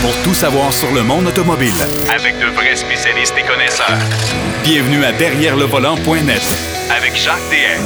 pour 0.00 0.14
tout 0.22 0.34
savoir 0.34 0.72
sur 0.72 0.92
le 0.92 1.02
monde 1.02 1.26
automobile. 1.26 1.74
Avec 2.14 2.38
de 2.38 2.46
vrais 2.54 2.76
spécialistes 2.76 3.34
et 3.38 3.42
connaisseurs. 3.42 3.98
Bienvenue 4.62 5.04
à 5.04 5.10
Derrière 5.12 5.56
le 5.56 5.64
volant.net 5.64 6.42
Avec 6.96 7.16
Jacques 7.16 7.36
DM. 7.50 7.82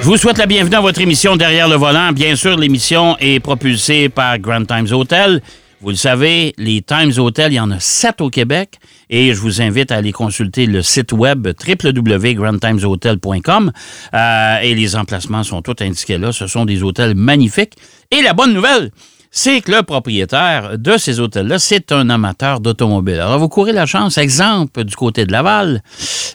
Je 0.00 0.06
vous 0.06 0.16
souhaite 0.16 0.38
la 0.38 0.46
bienvenue 0.46 0.76
à 0.76 0.80
votre 0.80 1.00
émission 1.00 1.36
Derrière 1.36 1.68
le 1.68 1.76
volant. 1.76 2.12
Bien 2.12 2.34
sûr, 2.36 2.56
l'émission 2.56 3.16
est 3.18 3.40
propulsée 3.40 4.08
par 4.08 4.38
Grand 4.38 4.64
Times 4.64 4.92
Hotel. 4.92 5.42
Vous 5.80 5.90
le 5.90 5.96
savez, 5.96 6.54
les 6.58 6.82
Times 6.82 7.12
Hotel, 7.18 7.52
il 7.52 7.56
y 7.56 7.60
en 7.60 7.70
a 7.70 7.78
sept 7.78 8.20
au 8.20 8.30
Québec 8.30 8.80
et 9.10 9.32
je 9.32 9.40
vous 9.40 9.62
invite 9.62 9.92
à 9.92 9.96
aller 9.96 10.10
consulter 10.10 10.66
le 10.66 10.82
site 10.82 11.12
web 11.12 11.46
www.grandtimeshotel.com 11.46 13.70
euh, 14.14 14.58
et 14.60 14.74
les 14.74 14.96
emplacements 14.96 15.44
sont 15.44 15.62
tous 15.62 15.76
indiqués 15.80 16.18
là. 16.18 16.32
Ce 16.32 16.48
sont 16.48 16.64
des 16.64 16.82
hôtels 16.82 17.14
magnifiques. 17.14 17.74
Et 18.10 18.22
la 18.22 18.32
bonne 18.32 18.54
nouvelle, 18.54 18.90
c'est 19.30 19.60
que 19.60 19.72
le 19.72 19.82
propriétaire 19.82 20.78
de 20.78 20.96
ces 20.96 21.20
hôtels-là, 21.20 21.58
c'est 21.58 21.92
un 21.92 22.08
amateur 22.10 22.60
d'automobile. 22.60 23.20
Alors, 23.20 23.38
vous 23.38 23.48
courez 23.48 23.72
la 23.72 23.86
chance, 23.86 24.18
exemple, 24.18 24.84
du 24.84 24.96
côté 24.96 25.26
de 25.26 25.32
Laval, 25.32 25.82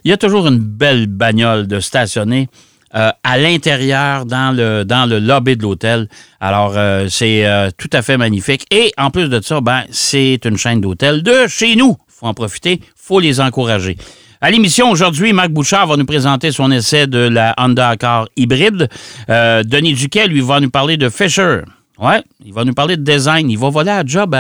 il 0.04 0.12
y 0.12 0.14
a 0.14 0.18
toujours 0.18 0.48
une 0.48 0.60
belle 0.60 1.08
bagnole 1.08 1.68
de 1.68 1.80
stationner 1.80 2.50
euh, 2.96 3.10
à 3.24 3.40
l'intérieur, 3.40 4.28
dans 4.28 4.56
le, 4.56 4.84
dans 4.84 5.10
le 5.10 5.18
lobby 5.18 5.58
de 5.58 5.64
l'hôtel. 5.64 6.08
Alors, 6.40 6.74
euh, 6.76 7.08
c'est 7.10 7.44
euh, 7.44 7.72
tout 7.76 7.90
à 7.92 8.04
fait 8.04 8.18
magnifique. 8.18 8.68
Et 8.70 8.92
en 8.98 9.10
plus 9.10 9.30
de 9.30 9.42
ça, 9.42 9.62
ben, 9.62 9.84
c'est 9.90 10.40
une 10.46 10.58
chaîne 10.58 10.80
d'hôtels 10.80 11.24
de 11.24 11.48
chez 11.48 11.76
nous. 11.76 11.98
faut 12.08 12.28
en 12.28 12.36
profiter, 12.36 12.82
faut 12.96 13.20
les 13.20 13.42
encourager. 13.42 13.98
À 14.42 14.52
l'émission 14.52 14.92
aujourd'hui, 14.92 15.34
Marc 15.34 15.50
Bouchard 15.50 15.88
va 15.88 15.98
nous 15.98 16.06
présenter 16.06 16.52
son 16.52 16.70
essai 16.70 17.08
de 17.08 17.18
la 17.18 17.56
Honda 17.58 17.90
Accord 17.90 18.28
hybride. 18.36 18.90
Denis 19.28 19.94
Duquet, 19.94 20.28
lui, 20.28 20.42
va 20.42 20.60
nous 20.60 20.70
parler 20.70 20.98
de 20.98 21.10
Fisher. 21.10 21.62
Ouais, 22.04 22.22
il 22.46 22.54
va 22.54 22.66
nous 22.66 22.74
parler 22.74 22.98
de 22.98 23.04
design. 23.04 23.50
Il 23.50 23.58
va 23.58 23.70
voler 23.70 23.92
à 23.92 24.04
job 24.06 24.36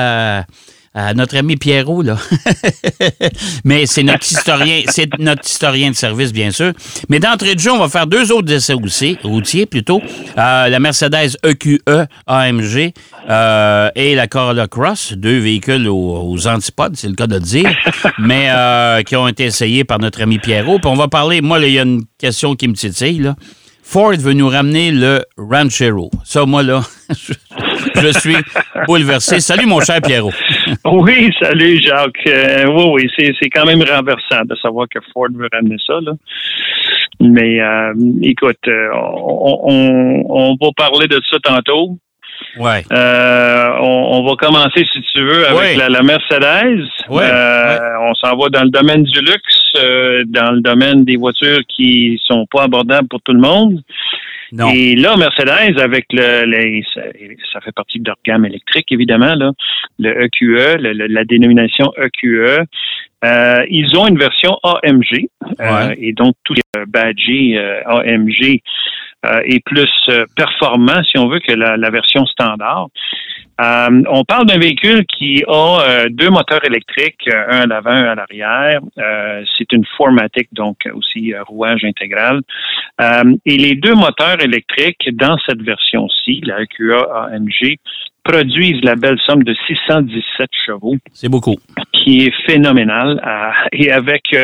à 0.95 1.13
notre 1.15 1.37
ami 1.37 1.55
Pierrot, 1.55 2.03
là. 2.03 2.17
Mais 3.63 3.85
c'est 3.85 4.03
notre 4.03 4.29
historien, 4.29 4.81
c'est 4.87 5.09
notre 5.17 5.45
historien 5.45 5.89
de 5.89 5.95
service, 5.95 6.31
bien 6.31 6.51
sûr. 6.51 6.71
Mais 7.09 7.19
d'entrée 7.19 7.55
de 7.55 7.59
jeu, 7.59 7.71
on 7.71 7.79
va 7.79 7.89
faire 7.89 8.05
deux 8.05 8.31
autres 8.31 8.51
essais 8.51 8.73
routiers, 8.73 9.17
routiers 9.23 9.65
plutôt. 9.65 10.01
Euh, 10.37 10.69
la 10.69 10.79
Mercedes 10.79 11.35
EQE 11.43 11.79
AMG 12.27 12.93
euh, 13.29 13.89
et 13.95 14.13
la 14.13 14.27
Corolla 14.27 14.67
Cross, 14.67 15.13
deux 15.13 15.39
véhicules 15.39 15.87
aux, 15.87 16.47
antipodes, 16.47 16.95
c'est 16.95 17.07
le 17.07 17.15
cas 17.15 17.27
de 17.27 17.35
le 17.35 17.41
dire, 17.41 17.71
mais 18.19 18.49
euh, 18.49 19.01
qui 19.01 19.15
ont 19.15 19.27
été 19.27 19.45
essayés 19.45 19.83
par 19.83 19.99
notre 19.99 20.21
ami 20.21 20.37
Pierrot. 20.37 20.77
Puis 20.77 20.87
on 20.87 20.95
va 20.95 21.07
parler, 21.07 21.41
moi, 21.41 21.59
il 21.59 21.73
y 21.73 21.79
a 21.79 21.83
une 21.83 22.03
question 22.19 22.55
qui 22.55 22.67
me 22.67 22.73
titille, 22.73 23.19
là. 23.19 23.35
Ford 23.93 24.15
veut 24.17 24.33
nous 24.33 24.49
ramener 24.49 24.89
le 24.89 25.21
Ranchero. 25.37 26.09
Ça, 26.23 26.47
moi, 26.47 26.63
là, 26.63 26.81
je, 27.09 28.19
suis 28.19 28.35
bouleversé. 28.87 29.39
Salut, 29.39 29.67
mon 29.67 29.81
cher 29.81 30.01
Pierrot. 30.01 30.31
oui, 30.85 31.29
salut, 31.39 31.79
Jacques. 31.79 32.25
Euh, 32.25 32.65
oui, 32.69 33.07
oui, 33.19 33.33
c'est 33.39 33.49
quand 33.51 33.65
même 33.65 33.83
renversant 33.83 34.45
de 34.45 34.55
savoir 34.55 34.87
que 34.91 34.97
Ford 35.13 35.27
veut 35.35 35.47
ramener 35.53 35.75
ça. 35.85 35.99
Là. 36.01 36.13
Mais 37.19 37.61
euh, 37.61 37.93
écoute, 38.23 38.67
euh, 38.67 38.89
on, 38.95 40.23
on, 40.27 40.57
va 40.59 40.69
parler 40.75 41.07
de 41.07 41.21
ça 41.29 41.37
tantôt. 41.43 41.99
Ouais. 42.57 42.83
on, 42.91 44.25
va 44.25 44.35
commencer, 44.35 44.85
si 44.91 45.01
tu 45.13 45.21
veux, 45.21 45.47
avec 45.47 45.77
la, 45.77 46.01
Mercedes. 46.01 46.87
Ouais. 47.09 47.29
On 48.01 48.13
s'en 48.15 48.35
va 48.35 48.49
dans 48.49 48.63
le 48.63 48.69
domaine 48.69 49.03
du 49.03 49.19
luxe. 49.19 49.63
Euh, 49.75 50.23
dans 50.27 50.51
le 50.51 50.61
domaine 50.61 51.03
des 51.03 51.15
voitures 51.15 51.61
qui 51.67 52.21
sont 52.25 52.45
pas 52.51 52.63
abordables 52.63 53.07
pour 53.07 53.21
tout 53.21 53.33
le 53.33 53.39
monde. 53.39 53.81
Et 54.71 54.95
là, 54.95 55.17
Mercedes, 55.17 55.79
avec 55.79 56.05
le, 56.11 56.83
ça, 57.51 57.59
fait 57.61 57.71
partie 57.71 57.99
de 57.99 58.05
leur 58.05 58.17
gamme 58.23 58.45
électrique, 58.45 58.91
évidemment, 58.91 59.33
là, 59.33 59.51
le 59.97 60.25
EQE, 60.25 60.77
la 60.79 61.25
dénomination 61.25 61.91
EQE, 61.97 62.59
euh, 63.25 63.65
ils 63.67 63.97
ont 63.97 64.05
une 64.05 64.19
version 64.19 64.59
AMG. 64.63 65.27
Euh, 65.59 65.95
et 65.97 66.13
donc, 66.13 66.35
tous 66.43 66.53
les 66.53 66.85
badges 66.85 67.31
AMG 67.87 68.61
est 69.45 69.63
plus 69.65 70.09
performant, 70.35 71.01
si 71.03 71.17
on 71.17 71.27
veut, 71.27 71.39
que 71.39 71.53
la 71.53 71.89
version 71.89 72.25
standard. 72.25 72.87
Euh, 73.61 74.03
on 74.09 74.23
parle 74.23 74.47
d'un 74.47 74.57
véhicule 74.57 75.05
qui 75.05 75.43
a 75.47 75.79
euh, 75.81 76.09
deux 76.09 76.29
moteurs 76.29 76.65
électriques, 76.65 77.27
euh, 77.27 77.45
un 77.49 77.61
à 77.61 77.65
l'avant, 77.67 77.91
un 77.91 78.11
à 78.11 78.15
l'arrière. 78.15 78.81
c'est 79.57 79.71
une 79.71 79.85
Formatic, 79.97 80.49
donc 80.53 80.77
aussi 80.93 81.33
rouage 81.47 81.83
intégral. 81.83 82.41
et 83.45 83.57
les 83.57 83.75
deux 83.75 83.93
moteurs 83.93 84.41
électriques 84.41 85.07
dans 85.13 85.37
cette 85.47 85.61
version-ci, 85.61 86.41
la 86.45 86.61
EQA 86.61 87.29
AMG, 87.31 87.77
produisent 88.23 88.83
la 88.83 88.95
belle 88.95 89.19
somme 89.25 89.43
de 89.43 89.53
617 89.67 90.49
chevaux. 90.65 90.95
C'est 91.13 91.29
beaucoup. 91.29 91.57
Qui 92.03 92.25
est 92.25 92.33
phénoménal. 92.45 93.21
et 93.71 93.91
avec 93.91 94.35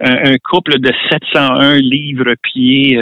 un, 0.00 0.36
couple 0.42 0.78
de 0.80 0.90
701 1.10 1.78
livres-pieds, 1.78 2.98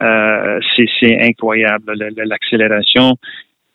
c'est 0.00 1.22
incroyable. 1.22 1.94
L'accélération 2.16 3.16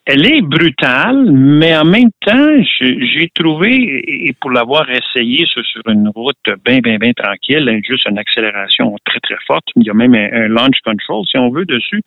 elle 0.06 0.26
est 0.32 0.42
brutale, 0.42 1.32
mais 1.32 1.76
en 1.76 1.84
même 1.84 2.12
temps, 2.22 2.62
j'ai 2.80 3.28
trouvé, 3.34 4.04
et 4.08 4.34
pour 4.40 4.52
l'avoir 4.52 4.88
essayé 4.90 5.46
sur, 5.48 5.64
une 5.88 6.10
route 6.10 6.38
bien, 6.64 6.78
bien, 6.78 6.98
bien 6.98 7.12
tranquille, 7.14 7.82
juste 7.84 8.08
une 8.08 8.20
accélération 8.20 8.96
très, 9.04 9.20
très 9.20 9.38
forte, 9.48 9.66
il 9.76 9.84
y 9.84 9.90
a 9.90 9.96
même 9.96 10.14
un, 10.14 10.48
launch 10.48 10.80
control, 10.86 11.26
si 11.26 11.38
on 11.40 11.50
veut, 11.50 11.66
dessus. 11.66 12.04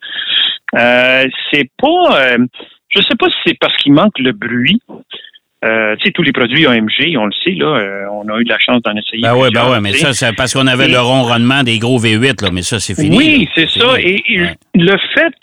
Euh, 0.75 1.25
c'est 1.51 1.69
pas, 1.77 2.37
euh, 2.37 2.37
je 2.87 3.01
sais 3.01 3.17
pas 3.17 3.27
si 3.27 3.35
c'est 3.47 3.59
parce 3.59 3.75
qu'il 3.75 3.91
manque 3.91 4.17
le 4.17 4.31
bruit, 4.31 4.81
euh, 5.65 5.97
tu 5.97 6.05
sais, 6.05 6.11
tous 6.11 6.21
les 6.21 6.31
produits 6.31 6.65
AMG, 6.65 7.17
on 7.17 7.25
le 7.25 7.33
sait, 7.43 7.51
là, 7.51 7.65
euh, 7.65 8.05
on 8.13 8.29
a 8.29 8.39
eu 8.39 8.45
de 8.45 8.49
la 8.49 8.59
chance 8.59 8.81
d'en 8.81 8.95
essayer. 8.95 9.23
Ben 9.23 9.35
oui, 9.35 9.49
ben 9.53 9.69
ouais, 9.69 9.81
mais 9.81 9.91
ça, 9.91 10.13
c'est 10.13 10.33
parce 10.33 10.53
qu'on 10.53 10.67
avait 10.67 10.87
le 10.87 10.99
ronronnement 10.99 11.63
des 11.63 11.79
gros 11.79 11.99
V8, 11.99 12.41
là, 12.41 12.49
mais 12.53 12.61
ça, 12.61 12.79
c'est 12.79 12.95
fini. 12.95 13.17
Oui, 13.17 13.49
c'est 13.53 13.67
ça. 13.67 13.99
Et, 13.99 14.23
le 14.75 14.97
fait, 15.13 15.33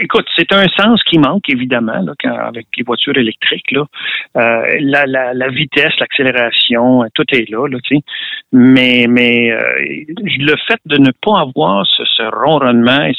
écoute, 0.00 0.24
c'est 0.36 0.50
un 0.52 0.66
sens 0.68 1.02
qui 1.02 1.18
manque, 1.18 1.50
évidemment, 1.50 2.00
là, 2.00 2.12
quand, 2.18 2.34
avec 2.34 2.66
les 2.78 2.82
voitures 2.82 3.18
électriques, 3.18 3.70
là. 3.72 3.84
Euh, 4.38 4.76
la, 4.80 5.04
la, 5.04 5.34
la, 5.34 5.48
vitesse, 5.48 5.92
l'accélération, 6.00 7.04
tout 7.14 7.24
est 7.32 7.50
là, 7.50 7.66
là, 7.68 7.78
tu 7.84 7.96
sais. 7.96 8.02
Mais, 8.52 9.06
mais 9.06 9.50
le 9.50 10.54
fait 10.66 10.80
de 10.86 10.96
ne 10.96 11.10
pas 11.10 11.40
avoir 11.40 11.86
ce, 11.86 12.04
ce 12.04 12.22
ronronnement, 12.22 13.04
et 13.04 13.12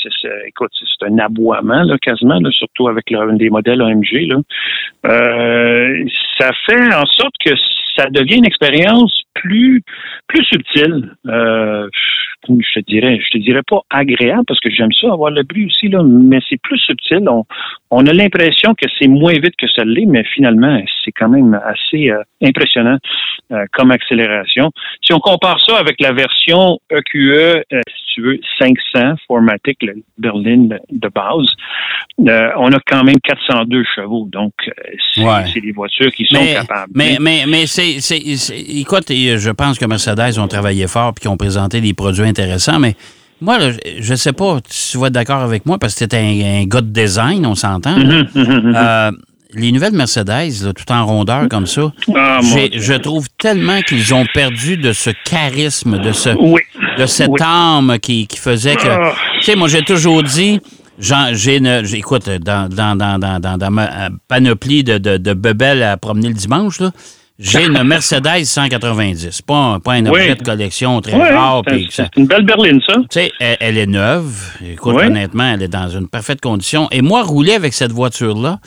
écoute, 0.47 0.72
c'est 0.73 1.05
un 1.05 1.19
aboiement, 1.19 1.84
là, 1.84 1.95
quasiment, 2.01 2.39
là, 2.39 2.49
surtout 2.51 2.88
avec 2.88 3.11
le, 3.11 3.38
des 3.38 3.51
modèles 3.51 3.81
AMG, 3.81 4.28
là. 4.28 4.38
Ça 6.38 6.51
fait 6.66 6.94
en 6.94 7.06
sorte 7.06 7.34
que 7.44 7.51
ça 7.95 8.07
devient 8.09 8.38
une 8.38 8.45
expérience 8.45 9.23
plus 9.34 9.84
plus 10.28 10.44
subtile. 10.45 11.13
Euh, 11.28 11.88
je 12.47 12.79
te 12.79 12.85
dirais, 12.85 13.19
je 13.23 13.29
te 13.31 13.38
dirais 13.38 13.63
pas 13.68 13.81
agréable 13.90 14.44
parce 14.47 14.59
que 14.59 14.69
j'aime 14.69 14.91
ça 14.94 15.12
avoir 15.12 15.31
le 15.31 15.44
bruit 15.44 15.66
aussi 15.66 15.90
là, 15.90 16.01
mais 16.03 16.40
c'est 16.50 16.62
plus 16.62 16.79
subtil. 16.79 17.28
On, 17.91 18.06
a 18.06 18.13
l'impression 18.13 18.73
que 18.73 18.88
c'est 19.00 19.07
moins 19.07 19.34
vite 19.34 19.56
que 19.57 19.67
ça 19.67 19.84
l'est, 19.84 20.06
mais 20.06 20.23
finalement 20.23 20.81
c'est 21.03 21.12
quand 21.12 21.29
même 21.29 21.59
assez 21.66 22.09
euh, 22.09 22.22
impressionnant 22.41 22.97
euh, 23.51 23.66
comme 23.73 23.91
accélération. 23.91 24.72
Si 25.01 25.13
on 25.13 25.19
compare 25.19 25.59
ça 25.66 25.78
avec 25.78 26.00
la 26.00 26.13
version 26.13 26.79
EQE, 26.91 27.63
tu 28.17 28.23
veux, 28.23 28.39
500 28.59 29.16
Formatic, 29.28 29.78
le 29.83 29.94
Berlin 30.17 30.69
de 30.89 31.09
base, 31.09 31.47
on 32.17 32.72
a 32.72 32.79
quand 32.88 33.03
même 33.03 33.19
402 33.23 33.83
chevaux. 33.95 34.28
Donc 34.31 34.53
c'est 35.13 35.61
des 35.61 35.72
voitures 35.72 36.11
qui 36.11 36.25
sont 36.25 36.44
capables. 36.44 36.91
Mais 36.95 37.17
mais 37.19 37.45
mais 37.47 37.67
c'est 37.67 37.97
écoute 38.17 39.09
je 39.09 39.50
pense 39.51 39.78
que 39.78 39.85
Mercedes 39.85 40.39
ont 40.39 40.47
travaillé 40.47 40.88
fort 40.88 41.13
et 41.16 41.19
qu'ils 41.19 41.29
ont 41.29 41.38
présenté 41.38 41.79
des 41.79 41.94
produits 41.94 42.23
intéressants, 42.23 42.79
mais 42.79 42.95
moi, 43.39 43.59
je 44.00 44.11
ne 44.11 44.16
sais 44.16 44.34
pas 44.34 44.57
si 44.67 44.94
tu 44.94 44.97
vas 44.97 45.07
être 45.07 45.13
d'accord 45.13 45.41
avec 45.41 45.67
moi 45.67 45.78
parce 45.78 45.94
que 45.94 45.99
c'était 45.99 46.17
un, 46.17 46.66
gars 46.66 46.81
de 46.81 46.88
design, 46.88 47.45
on 47.45 47.55
s'entend. 47.55 47.97
Euh, 48.78 49.11
les 49.53 49.72
nouvelles 49.72 49.94
Mercedes, 49.94 50.73
tout 50.75 50.91
en 50.91 51.05
rondeur 51.05 51.47
comme 51.49 51.66
ça, 51.66 51.91
ah, 52.16 52.40
je 52.41 52.93
trouve 52.93 53.28
tellement 53.37 53.81
qu'ils 53.81 54.14
ont 54.14 54.25
perdu 54.34 54.78
de 54.78 54.91
ce 54.91 55.09
charisme, 55.25 55.99
de 55.99 56.11
ce 56.11 56.29
de 56.97 57.05
cette 57.05 57.41
âme 57.41 57.97
qui, 57.99 58.28
faisait 58.35 58.76
que. 58.76 58.88
Ah. 58.88 59.14
Tu 59.40 59.46
sais, 59.46 59.55
moi, 59.55 59.67
j'ai 59.67 59.84
toujours 59.84 60.23
dit. 60.23 60.59
J'ai 60.99 61.61
écoute, 61.94 62.28
dans, 62.28 62.67
dans, 62.70 63.72
ma 63.72 64.09
panoplie 64.28 64.84
de, 64.84 64.97
de, 64.97 65.17
de 65.17 65.34
bebelles 65.34 65.84
à 65.84 65.96
promener 65.96 66.29
le 66.29 66.34
dimanche, 66.34 66.79
là, 66.79 66.91
j'ai 67.40 67.66
une 67.66 67.84
Mercedes 67.84 68.46
190. 68.46 69.44
Pas, 69.44 69.79
pas 69.79 69.94
un 69.94 70.05
objet 70.08 70.35
de 70.35 70.44
collection 70.44 70.99
très 71.02 71.34
rare. 71.34 71.61
C'est 71.90 72.09
une 72.17 72.26
belle 72.26 72.46
berline, 72.46 72.82
ça. 72.88 72.96
Tu 72.96 73.05
sais, 73.11 73.32
elle, 73.40 73.78
est 73.78 73.85
neuve. 73.85 74.58
Écoute, 74.66 74.96
honnêtement, 74.96 75.53
elle 75.53 75.61
est 75.61 75.67
dans 75.67 75.90
une 75.90 76.08
parfaite 76.08 76.41
condition. 76.41 76.88
Et 76.91 77.02
moi, 77.02 77.23
rouler 77.23 77.53
avec 77.53 77.73
cette 77.73 77.91
voiture-là 77.91 78.59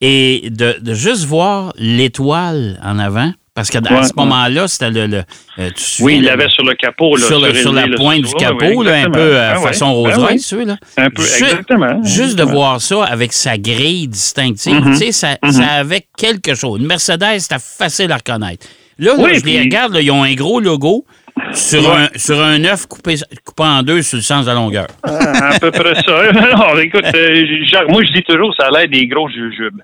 et 0.00 0.50
de, 0.50 0.76
juste 0.94 1.24
voir 1.26 1.72
l'étoile 1.76 2.80
en 2.82 2.98
avant, 2.98 3.32
Parce 3.58 3.70
qu'à 3.70 3.80
Ouais, 3.80 4.04
ce 4.04 4.12
moment-là, 4.14 4.68
c'était 4.68 4.90
le. 4.92 5.08
le 5.08 5.22
euh, 5.58 5.70
tu 5.74 6.00
Oui, 6.04 6.18
il 6.18 6.22
l'avait 6.22 6.48
sur 6.48 6.62
le 6.64 6.74
capot. 6.74 7.16
Là, 7.16 7.26
sur, 7.26 7.40
le- 7.40 7.52
sur 7.54 7.72
la 7.72 7.88
pointe 7.88 8.20
du 8.22 8.32
capot, 8.34 8.84
là, 8.84 9.00
un 9.04 9.10
peu 9.10 9.18
euh, 9.18 9.52
Ah 9.56 9.58
façon 9.58 9.86
ah 9.86 9.90
Rolls 9.90 10.10
ouais. 10.10 10.26
Royce, 10.28 10.46
tu 10.48 10.58
sais, 10.58 10.64
là. 10.64 10.76
Un 10.96 11.10
peu, 11.10 11.22
Ju- 11.24 11.42
exactement. 11.44 12.04
Juste 12.04 12.36
de 12.36 12.44
voir 12.44 12.80
ça 12.80 13.02
avec 13.02 13.32
sa 13.32 13.58
grille 13.58 14.06
distinctive, 14.06 14.74
Mhm. 14.74 14.92
tu 14.92 14.98
sais, 14.98 15.10
ça, 15.10 15.36
ça 15.50 15.64
avait 15.72 16.06
quelque 16.16 16.54
chose. 16.54 16.78
Une 16.80 16.86
Mercedes, 16.86 17.40
c'était 17.40 17.56
facile 17.58 18.12
à 18.12 18.18
reconnaître. 18.18 18.64
Là, 19.00 19.16
là, 19.16 19.22
Oui, 19.24 19.30
je 19.40 19.44
les 19.44 19.58
regarde, 19.58 19.92
là, 19.94 20.00
ils 20.02 20.10
ont 20.12 20.22
un 20.22 20.34
gros 20.34 20.60
logo 20.60 21.04
sur, 21.52 21.80
Ouais. 21.88 21.96
un, 22.14 22.18
sur 22.18 22.40
un 22.40 22.64
œuf 22.64 22.86
coupé, 22.86 23.14
coupé 23.44 23.62
en 23.62 23.82
deux 23.82 24.02
sur 24.02 24.16
le 24.16 24.22
sens 24.22 24.44
de 24.44 24.50
la 24.50 24.54
longueur. 24.56 24.86
Ah, 25.04 25.54
à 25.54 25.58
peu 25.58 25.70
près 25.70 25.94
ça. 25.94 26.32
non, 26.56 26.78
écoute, 26.78 27.04
euh, 27.14 27.44
moi, 27.88 28.02
je 28.04 28.12
dis 28.12 28.22
toujours, 28.22 28.54
ça 28.58 28.66
a 28.68 28.70
l'air 28.70 28.88
des 28.88 29.06
gros 29.06 29.28
jujubes. 29.28 29.80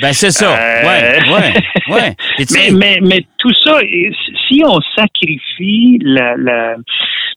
Ben, 0.00 0.12
c'est 0.12 0.30
ça. 0.30 0.52
Euh, 0.56 0.82
Ouais, 0.82 1.18
ouais, 1.30 1.94
ouais. 1.94 2.16
Mais, 2.52 2.70
mais, 2.72 2.98
mais 3.02 3.26
tout 3.38 3.52
ça, 3.64 3.78
si 4.48 4.62
on 4.66 4.80
sacrifie 4.96 5.98
la, 6.02 6.34
la, 6.36 6.74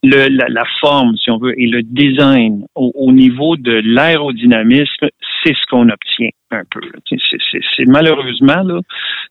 le- 0.01 0.29
la, 0.29 0.45
la 0.49 0.63
forme, 0.79 1.15
si 1.17 1.29
on 1.29 1.37
veut, 1.37 1.53
et 1.59 1.67
le 1.67 1.83
design 1.83 2.65
au, 2.73 2.91
au 2.95 3.11
niveau 3.11 3.57
de 3.57 3.81
l'aérodynamisme, 3.83 5.07
c'est 5.43 5.53
ce 5.53 5.65
qu'on 5.69 5.89
obtient 5.89 6.29
un 6.51 6.61
peu. 6.71 6.79
c'est- 7.09 7.85
malheureusement, 7.85 8.63
là, 8.63 8.79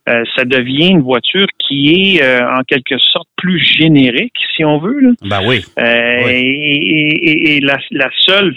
euh, 0.09 0.23
ça 0.35 0.45
devient 0.45 0.89
une 0.89 1.01
voiture 1.01 1.47
qui 1.59 1.89
est 2.17 2.23
euh, 2.23 2.39
en 2.57 2.61
quelque 2.63 2.97
sorte 2.99 3.27
plus 3.45 3.59
générique, 3.59 4.33
si 4.55 4.65
on 4.65 4.79
veut. 4.79 4.99
Là. 4.99 5.09
ben 5.21 5.41
oui. 5.47 5.63
Euh, 5.77 6.21
Oui. 6.25 6.31
Et, 6.31 7.29
et- 7.29 7.55
et 7.57 7.59
la, 7.59 7.77
la 7.91 8.09
seule, 8.25 8.55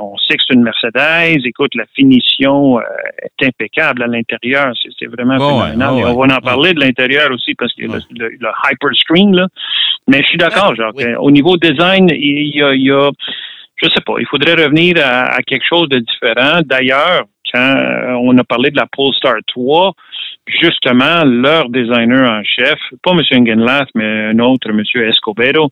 on 0.00 0.16
sait 0.16 0.36
que 0.36 0.42
c'est 0.46 0.54
une 0.54 0.62
Mercedes. 0.62 1.40
Écoute, 1.44 1.74
la 1.74 1.84
finition 1.94 2.78
euh, 2.78 2.82
est 3.22 3.46
impeccable 3.46 4.02
à 4.02 4.06
l'intérieur. 4.06 4.72
C'est 4.98 5.06
vraiment 5.06 5.36
Bon, 5.36 5.60
phénoménal. 5.60 5.92
ouais, 5.94 6.00
Et 6.00 6.04
ouais, 6.04 6.10
on 6.10 6.26
va 6.26 6.36
en 6.36 6.40
parler 6.40 6.72
de 6.72 6.80
l'intérieur 6.80 7.30
aussi 7.30 7.54
parce 7.54 7.72
qu'il 7.74 7.88
y 7.88 7.92
a 7.92 7.96
le, 7.96 8.02
le- 8.18 8.28
le 8.40 8.48
hyper 8.70 8.90
screen 8.94 9.34
là. 9.36 9.46
Mais 10.08 10.18
je 10.22 10.28
suis 10.28 10.38
d'accord, 10.38 10.74
genre, 10.74 10.92
Oui. 10.96 11.04
euh, 11.04 11.16
au 11.18 11.30
niveau 11.30 11.56
design, 11.58 12.08
il 12.10 12.56
y 12.56 12.62
a, 12.62 12.72
il 12.74 12.82
y 12.86 12.90
a- 12.90 13.10
je 13.82 13.88
sais 13.90 14.00
pas, 14.06 14.14
il 14.18 14.26
faudrait 14.26 14.54
revenir 14.54 14.94
à, 15.04 15.34
à 15.36 15.42
quelque 15.42 15.66
chose 15.68 15.88
de 15.90 15.98
différent. 15.98 16.60
D'ailleurs, 16.64 17.24
quand 17.52 17.58
euh, 17.76 18.12
on 18.22 18.36
a 18.38 18.44
parlé 18.44 18.70
de 18.70 18.76
la 18.76 18.86
Polestar 18.86 19.34
3, 19.48 19.92
justement, 20.46 21.24
leur 21.24 21.68
designer 21.68 22.28
en 22.28 22.42
chef, 22.44 22.78
pas 23.02 23.12
M. 23.12 23.20
Engenlath, 23.40 23.88
mais 23.94 24.26
un 24.26 24.38
autre, 24.40 24.70
M. 24.70 24.82
Escobedo, 25.08 25.68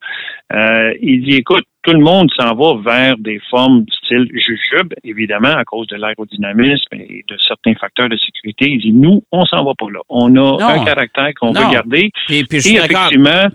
euh, 0.53 0.93
il 1.03 1.23
dit, 1.25 1.37
écoute, 1.37 1.65
tout 1.83 1.93
le 1.93 2.01
monde 2.01 2.31
s'en 2.39 2.55
va 2.55 2.75
vers 2.85 3.17
des 3.19 3.41
formes 3.51 3.85
style 4.05 4.29
jujube, 4.35 4.93
évidemment, 5.03 5.49
à 5.57 5.65
cause 5.65 5.87
de 5.87 5.97
l'aérodynamisme 5.97 6.89
et 6.93 7.25
de 7.27 7.37
certains 7.49 7.75
facteurs 7.75 8.09
de 8.11 8.19
sécurité. 8.19 8.67
Il 8.69 8.81
dit, 8.81 8.93
nous, 8.93 9.23
on 9.33 9.45
s'en 9.47 9.65
va 9.65 9.73
pas 9.79 9.87
là. 9.91 10.01
On 10.11 10.29
a 10.29 10.31
Non. 10.33 10.61
un 10.61 10.85
caractère 10.85 11.31
qu'on 11.41 11.53
veut 11.53 11.73
garder. 11.73 12.11
Puis, 12.27 12.45
puis 12.45 12.61
je 12.61 12.69
Et 12.69 12.75
d'accord. 12.75 13.07
effectivement, 13.11 13.49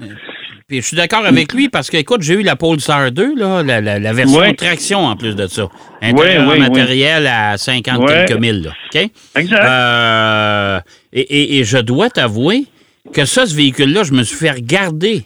Puis 0.68 0.82
je 0.82 0.88
suis 0.88 0.98
d'accord 0.98 1.24
avec 1.24 1.54
lui 1.54 1.70
parce 1.70 1.92
que, 1.92 1.98
écoute, 1.98 2.24
j'ai 2.24 2.34
eu 2.34 2.42
la 2.42 2.56
Polestar 2.56 3.12
2, 3.12 3.36
là, 3.36 3.62
la, 3.62 3.82
la- 3.82 4.00
la 4.00 4.14
version 4.14 4.40
Ouais. 4.40 4.54
traction 4.56 5.06
en 5.06 5.16
plus 5.16 5.36
de 5.36 5.46
ça. 5.46 5.70
Intérieur 6.02 6.48
Ouais, 6.48 6.54
ouais, 6.54 6.60
matériel 6.60 7.28
à 7.28 7.56
50 7.56 8.00
Ouais. 8.02 8.26
quelques 8.26 8.40
mille, 8.40 8.64
là. 8.64 8.72
OK? 8.96 9.10
exact. 9.36 9.64
Euh, 9.64 10.80
et, 11.14 11.20
et- 11.22 11.58
et 11.60 11.64
je 11.66 11.78
dois 11.78 12.10
t'avouer 12.10 12.66
que 13.14 13.26
ça, 13.26 13.46
ce 13.46 13.54
véhicule-là, 13.54 14.04
je 14.06 14.14
me 14.14 14.24
suis 14.24 14.36
fait 14.36 14.50
regarder. 14.50 15.26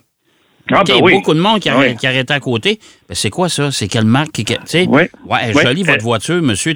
Ah, 0.72 0.82
OK, 0.82 0.88
ben 0.88 1.00
oui. 1.02 1.14
Beaucoup 1.14 1.34
de 1.34 1.40
monde 1.40 1.62
qui, 1.62 1.70
arrête- 1.70 1.98
qui 1.98 2.06
arrêtait 2.06 2.34
à 2.34 2.42
côté. 2.42 2.78
Ben, 3.08 3.16
c'est 3.16 3.30
quoi 3.30 3.48
ça? 3.48 3.72
C'est 3.72 3.88
quelle 3.88 4.04
marque? 4.04 4.34
qui-. 4.34 4.46
Ouais, 4.88 5.10
Oui. 5.26 5.64
jolie 5.64 5.84
votre 5.84 6.00
Euh, 6.00 6.04
voiture, 6.04 6.42
monsieur. 6.42 6.74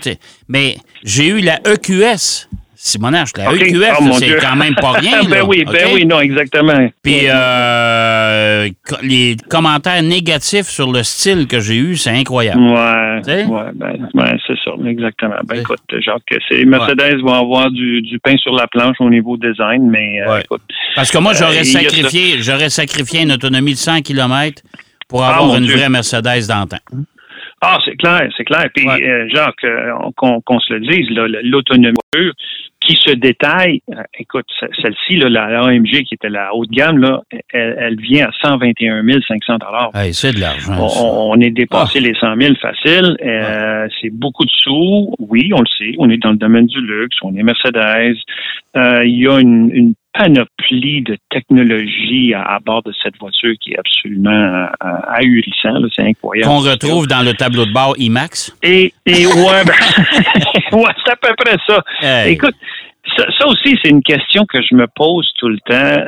Mais 0.48 0.78
j'ai 1.04 1.28
eu 1.28 1.42
la 1.42 1.60
EQS. 1.70 2.48
Simonache, 2.86 3.30
la 3.38 3.50
OK. 3.50 3.62
EQS, 3.62 3.94
Oh, 4.02 4.12
c'est 4.12 4.36
quand 4.42 4.58
même 4.58 4.76
pas 4.76 4.92
rien. 5.00 5.24
ben 5.24 5.30
là, 5.38 5.46
oui, 5.46 5.64
ben 5.64 5.88
oui, 5.94 6.06
non, 6.06 6.20
exactement. 6.20 6.90
Puis 7.02 7.28
euh, 7.28 8.68
les 9.02 9.38
commentaires 9.50 10.04
négatifs 10.04 10.68
sur 10.68 10.92
le 10.92 11.02
style 11.04 11.48
que 11.48 11.62
j'ai 11.62 11.78
eu, 11.78 11.96
c'est 11.96 12.10
incroyable. 12.10 12.60
Ouais, 12.60 13.22
ouais, 13.26 13.72
ben, 13.74 14.10
ouais, 14.14 14.38
c'est 14.46 14.58
ça, 14.66 14.72
exactement. 14.86 15.36
Ben 15.46 15.62
écoute, 15.62 15.80
Jacques, 16.00 16.22
c'est 16.50 16.66
Mercedes 16.66 17.22
vont 17.22 17.34
avoir 17.34 17.72
du, 17.72 18.02
du 18.02 18.20
pain 18.20 18.36
sur 18.38 18.54
la 18.54 18.68
planche 18.68 18.98
au 19.00 19.10
niveau 19.10 19.38
design, 19.38 19.90
mais 19.90 20.22
euh, 20.22 20.34
Ouais. 20.34 20.42
écoute, 20.42 20.62
Parce 20.96 21.10
que 21.10 21.20
moi, 21.20 21.32
j'aurais 21.34 21.60
Euh, 21.62 21.64
sacrifié, 21.64 22.42
j'aurais 22.42 22.70
sacrifié 22.70 23.22
une 23.22 23.32
autonomie 23.32 23.72
de 23.74 23.78
100 23.78 24.02
km 24.02 24.62
pour 25.08 25.24
Ah, 25.24 25.38
avoir 25.38 25.56
une 25.58 25.66
Dieu. 25.66 25.78
vraie 25.78 25.88
Mercedes 25.90 26.48
d'antan. 26.50 26.78
ah 27.62 27.78
c'est 27.86 27.96
clair, 27.96 28.28
c'est 28.36 28.44
clair. 28.44 28.68
Puis 28.76 28.86
Ouais. 28.86 29.02
euh, 29.08 29.28
Jacques, 29.34 29.66
on- 30.22 30.42
qu'on 30.42 30.60
se 30.60 30.74
le 30.74 30.80
dise, 30.82 31.08
l'autonomie 31.44 31.96
qui 32.86 32.96
se 32.96 33.12
détaille, 33.12 33.82
euh, 33.92 34.02
écoute, 34.20 34.46
ce- 34.60 34.66
celle-ci, 34.82 35.16
là, 35.18 35.30
la 35.30 35.64
AMG 35.64 36.04
qui 36.04 36.14
était 36.16 36.30
la 36.30 36.54
haut 36.54 36.66
de 36.66 36.72
gamme, 36.72 36.98
là, 37.00 37.22
elle, 37.54 37.76
elle 37.80 38.00
vient 38.00 38.28
à 38.28 38.32
121 38.42 39.04
500 39.28 39.58
dollars. 39.58 39.92
Hey, 39.96 40.14
c'est 40.14 40.34
de 40.34 40.40
l'argent. 40.40 40.74
On, 40.80 41.32
on 41.34 41.40
est 41.42 41.50
dépassé 41.52 42.00
Ah. 42.02 42.08
les 42.08 42.14
100 42.16 42.36
000 42.40 42.56
facile. 42.62 43.18
Euh, 43.26 43.88
C'est 44.02 44.10
beaucoup 44.12 44.44
de 44.46 44.52
sous. 44.52 45.14
Oui, 45.20 45.52
on 45.54 45.60
le 45.60 45.68
sait. 45.78 45.96
On 45.98 46.10
est 46.10 46.18
dans 46.18 46.32
le 46.32 46.38
domaine 46.38 46.66
du 46.68 46.80
luxe. 46.82 47.16
On 47.24 47.36
est 47.36 47.44
Mercedes. 47.44 48.16
Euh, 48.76 49.06
il 49.06 49.20
y 49.20 49.28
a 49.28 49.40
une, 49.40 49.70
une 49.74 49.94
panoplie 50.14 51.02
de 51.02 51.18
technologies 51.30 52.34
à, 52.34 52.42
à 52.44 52.60
bord 52.60 52.84
de 52.84 52.94
cette 53.02 53.18
voiture 53.20 53.54
qui 53.60 53.74
est 53.74 53.80
absolument 53.80 54.30
euh, 54.30 54.68
ahurissant. 55.08 55.76
C'est 55.96 56.04
incroyable. 56.04 56.48
Qu'on 56.48 56.60
retrouve 56.60 57.08
dans 57.08 57.22
le 57.22 57.34
tableau 57.34 57.66
de 57.66 57.74
bord 57.74 57.96
IMAX? 57.98 58.56
Et, 58.62 58.94
et 59.06 59.26
ouais, 59.26 59.64
ben, 59.66 59.74
ouais, 60.78 60.92
c'est 61.04 61.12
à 61.12 61.16
peu 61.16 61.34
près 61.38 61.58
ça. 61.68 61.84
Hey. 62.02 62.34
Écoute, 62.34 62.56
ça, 63.18 63.26
ça 63.38 63.48
aussi, 63.48 63.78
c'est 63.84 63.90
une 63.90 64.02
question 64.02 64.46
que 64.46 64.62
je 64.62 64.74
me 64.76 64.88
pose 64.88 65.30
tout 65.38 65.50
le 65.50 65.60
temps. 65.60 66.04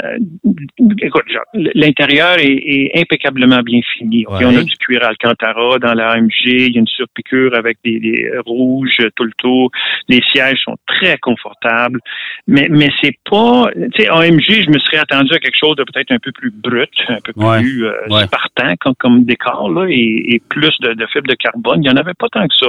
Écoute, 1.01 1.23
l'intérieur 1.53 2.37
est, 2.39 2.45
est 2.65 2.99
impeccablement 3.01 3.59
bien 3.61 3.81
fini. 3.97 4.25
Ouais. 4.27 4.45
On 4.45 4.55
a 4.55 4.63
du 4.63 4.75
cuir 4.77 5.03
Alcantara 5.03 5.77
dans 5.79 5.93
la 5.93 6.11
AMG, 6.11 6.31
il 6.45 6.73
y 6.73 6.77
a 6.77 6.79
une 6.79 6.87
surpiqûre 6.87 7.53
avec 7.55 7.77
des, 7.83 7.99
des 7.99 8.29
rouges 8.45 8.97
tout 9.15 9.25
le 9.25 9.33
tour. 9.37 9.71
Les 10.07 10.21
sièges 10.31 10.59
sont 10.63 10.77
très 10.87 11.17
confortables, 11.17 11.99
mais 12.47 12.67
mais 12.69 12.89
c'est 13.03 13.17
pas, 13.29 13.65
tu 13.93 14.03
sais, 14.03 14.07
AMG, 14.09 14.63
je 14.63 14.69
me 14.69 14.79
serais 14.79 14.97
attendu 14.97 15.33
à 15.33 15.39
quelque 15.39 15.57
chose 15.59 15.75
de 15.75 15.83
peut-être 15.83 16.11
un 16.11 16.19
peu 16.19 16.31
plus 16.31 16.51
brut, 16.51 16.89
un 17.09 17.17
peu 17.23 17.33
Ouais. 17.35 17.59
plus 17.59 17.85
euh, 17.85 17.91
Ouais. 18.09 18.23
spartan 18.25 18.75
comme, 18.79 18.95
comme 18.95 19.25
décor 19.25 19.69
là, 19.69 19.85
et, 19.89 20.35
et 20.35 20.41
plus 20.49 20.75
de, 20.79 20.93
de 20.93 21.05
fibres 21.07 21.27
de 21.27 21.35
carbone. 21.35 21.83
Il 21.83 21.87
y 21.87 21.89
en 21.89 21.97
avait 21.97 22.13
pas 22.17 22.29
tant 22.29 22.47
que 22.47 22.55
ça. 22.57 22.67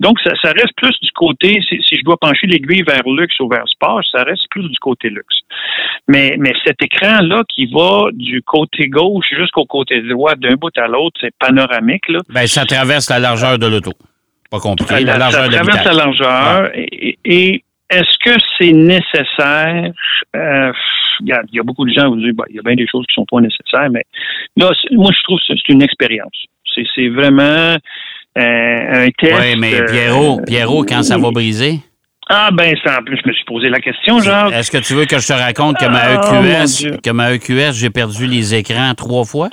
Donc, 0.00 0.18
ça, 0.20 0.32
ça 0.42 0.52
reste 0.52 0.74
plus 0.76 0.94
du 1.00 1.10
côté, 1.12 1.60
si, 1.68 1.78
si 1.82 1.96
je 1.96 2.02
dois 2.04 2.16
pencher 2.18 2.46
l'aiguille 2.46 2.82
vers 2.82 3.02
luxe 3.08 3.38
ou 3.40 3.48
sport, 3.66 4.00
ça 4.10 4.22
reste 4.24 4.42
plus 4.50 4.68
du 4.68 4.78
côté 4.78 5.08
luxe. 5.10 5.40
Mais, 6.08 6.36
mais 6.38 6.52
cet 6.64 6.82
écran-là 6.82 7.42
qui 7.48 7.66
va 7.66 8.08
du 8.12 8.42
côté 8.42 8.88
gauche 8.88 9.26
jusqu'au 9.36 9.64
côté 9.64 10.02
droit, 10.02 10.34
d'un 10.34 10.54
bout 10.54 10.76
à 10.76 10.86
l'autre, 10.86 11.18
c'est 11.20 11.34
panoramique, 11.38 12.08
là. 12.08 12.20
Ben, 12.28 12.46
ça 12.46 12.64
traverse 12.64 13.08
la 13.10 13.18
largeur 13.18 13.58
de 13.58 13.66
l'auto. 13.66 13.92
Pas 14.50 14.60
compliqué. 14.60 15.00
La 15.00 15.12
Ça 15.12 15.18
largeur 15.18 15.48
traverse 15.48 15.84
la 15.84 15.92
largeur. 15.92 16.70
Et, 16.74 17.18
et 17.24 17.64
est-ce 17.90 18.18
que 18.24 18.38
c'est 18.58 18.72
nécessaire? 18.72 19.92
Euh, 20.36 20.72
regarde, 21.20 21.46
il 21.52 21.56
y 21.56 21.60
a 21.60 21.62
beaucoup 21.62 21.86
de 21.86 21.92
gens 21.92 22.04
qui 22.04 22.16
vous 22.16 22.20
disent, 22.20 22.34
bah, 22.34 22.44
il 22.50 22.56
y 22.56 22.58
a 22.58 22.62
bien 22.62 22.74
des 22.74 22.86
choses 22.86 23.04
qui 23.06 23.14
sont 23.14 23.26
pas 23.30 23.40
nécessaires, 23.40 23.90
mais 23.90 24.04
là, 24.56 24.70
moi, 24.92 25.10
je 25.16 25.22
trouve 25.24 25.38
que 25.38 25.44
c'est 25.48 25.72
une 25.72 25.82
expérience. 25.82 26.44
C'est 26.74 26.84
c'est 26.94 27.08
vraiment 27.08 27.76
euh, 28.36 29.06
un 29.06 29.08
test. 29.10 29.34
Oui, 29.40 29.56
mais 29.58 29.74
euh, 29.74 29.84
Pierrot, 29.84 30.40
Pierrot, 30.46 30.84
quand 30.84 31.02
ça 31.04 31.18
va 31.18 31.30
briser, 31.30 31.78
Ah, 32.28 32.50
ben, 32.52 32.74
c'est 32.82 32.90
en 32.90 33.02
plus, 33.02 33.18
je 33.22 33.28
me 33.28 33.34
suis 33.34 33.44
posé 33.44 33.68
la 33.68 33.80
question, 33.80 34.18
genre. 34.20 34.52
est-ce 34.52 34.70
que 34.70 34.78
tu 34.78 34.94
veux 34.94 35.04
que 35.04 35.18
je 35.18 35.26
te 35.26 35.32
raconte 35.34 35.76
que 35.78 35.86
ma 35.86 35.98
Ah, 36.00 36.64
EQS, 36.64 37.00
que 37.02 37.10
ma 37.10 37.32
EQS, 37.34 37.72
j'ai 37.74 37.90
perdu 37.90 38.26
les 38.26 38.54
écrans 38.54 38.92
trois 38.94 39.24
fois? 39.24 39.50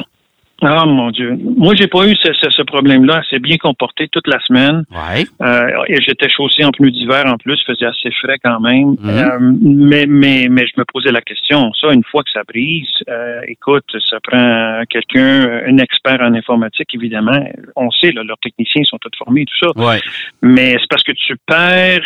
Ah, 0.63 0.85
mon 0.85 1.09
Dieu. 1.09 1.39
Moi, 1.57 1.73
j'ai 1.75 1.87
pas 1.87 2.05
eu 2.05 2.15
ce, 2.23 2.31
ce- 2.33 2.51
ce 2.51 2.61
problème-là. 2.61 3.17
Elle 3.23 3.29
s'est 3.31 3.39
bien 3.39 3.57
comportée 3.57 4.07
toute 4.09 4.27
la 4.27 4.39
semaine. 4.41 4.83
Oui. 4.91 5.25
Euh, 5.41 5.67
et 5.87 5.99
j'étais 6.03 6.29
chaussé 6.29 6.63
en 6.63 6.69
pneus 6.69 6.91
d'hiver 6.91 7.23
en 7.25 7.35
plus, 7.37 7.59
il 7.67 7.73
faisait 7.73 7.87
assez 7.87 8.11
frais 8.21 8.37
quand 8.43 8.59
même. 8.59 8.89
Mhm. 8.89 9.09
Euh, 9.09 9.39
mais, 9.59 10.05
mais, 10.05 10.47
mais 10.51 10.67
je 10.67 10.73
me 10.79 10.85
posais 10.85 11.11
la 11.11 11.21
question, 11.21 11.73
ça, 11.73 11.91
une 11.91 12.03
fois 12.03 12.21
que 12.21 12.29
ça 12.31 12.43
brise, 12.47 12.85
euh, 13.09 13.41
écoute, 13.47 13.85
ça 14.07 14.17
prend 14.21 14.83
quelqu'un, 14.87 15.49
un 15.67 15.77
expert 15.79 16.21
en 16.21 16.31
informatique, 16.35 16.89
évidemment. 16.93 17.43
On 17.75 17.89
sait, 17.89 18.11
là, 18.11 18.21
leurs 18.23 18.37
techniciens 18.37 18.83
sont 18.83 18.99
tous 18.99 19.17
formés, 19.17 19.45
tout 19.45 19.65
ça. 19.65 19.71
Oui. 19.75 19.95
Mais 20.43 20.73
c'est 20.73 20.87
parce 20.91 21.01
que 21.03 21.13
tu 21.13 21.37
perds 21.47 22.01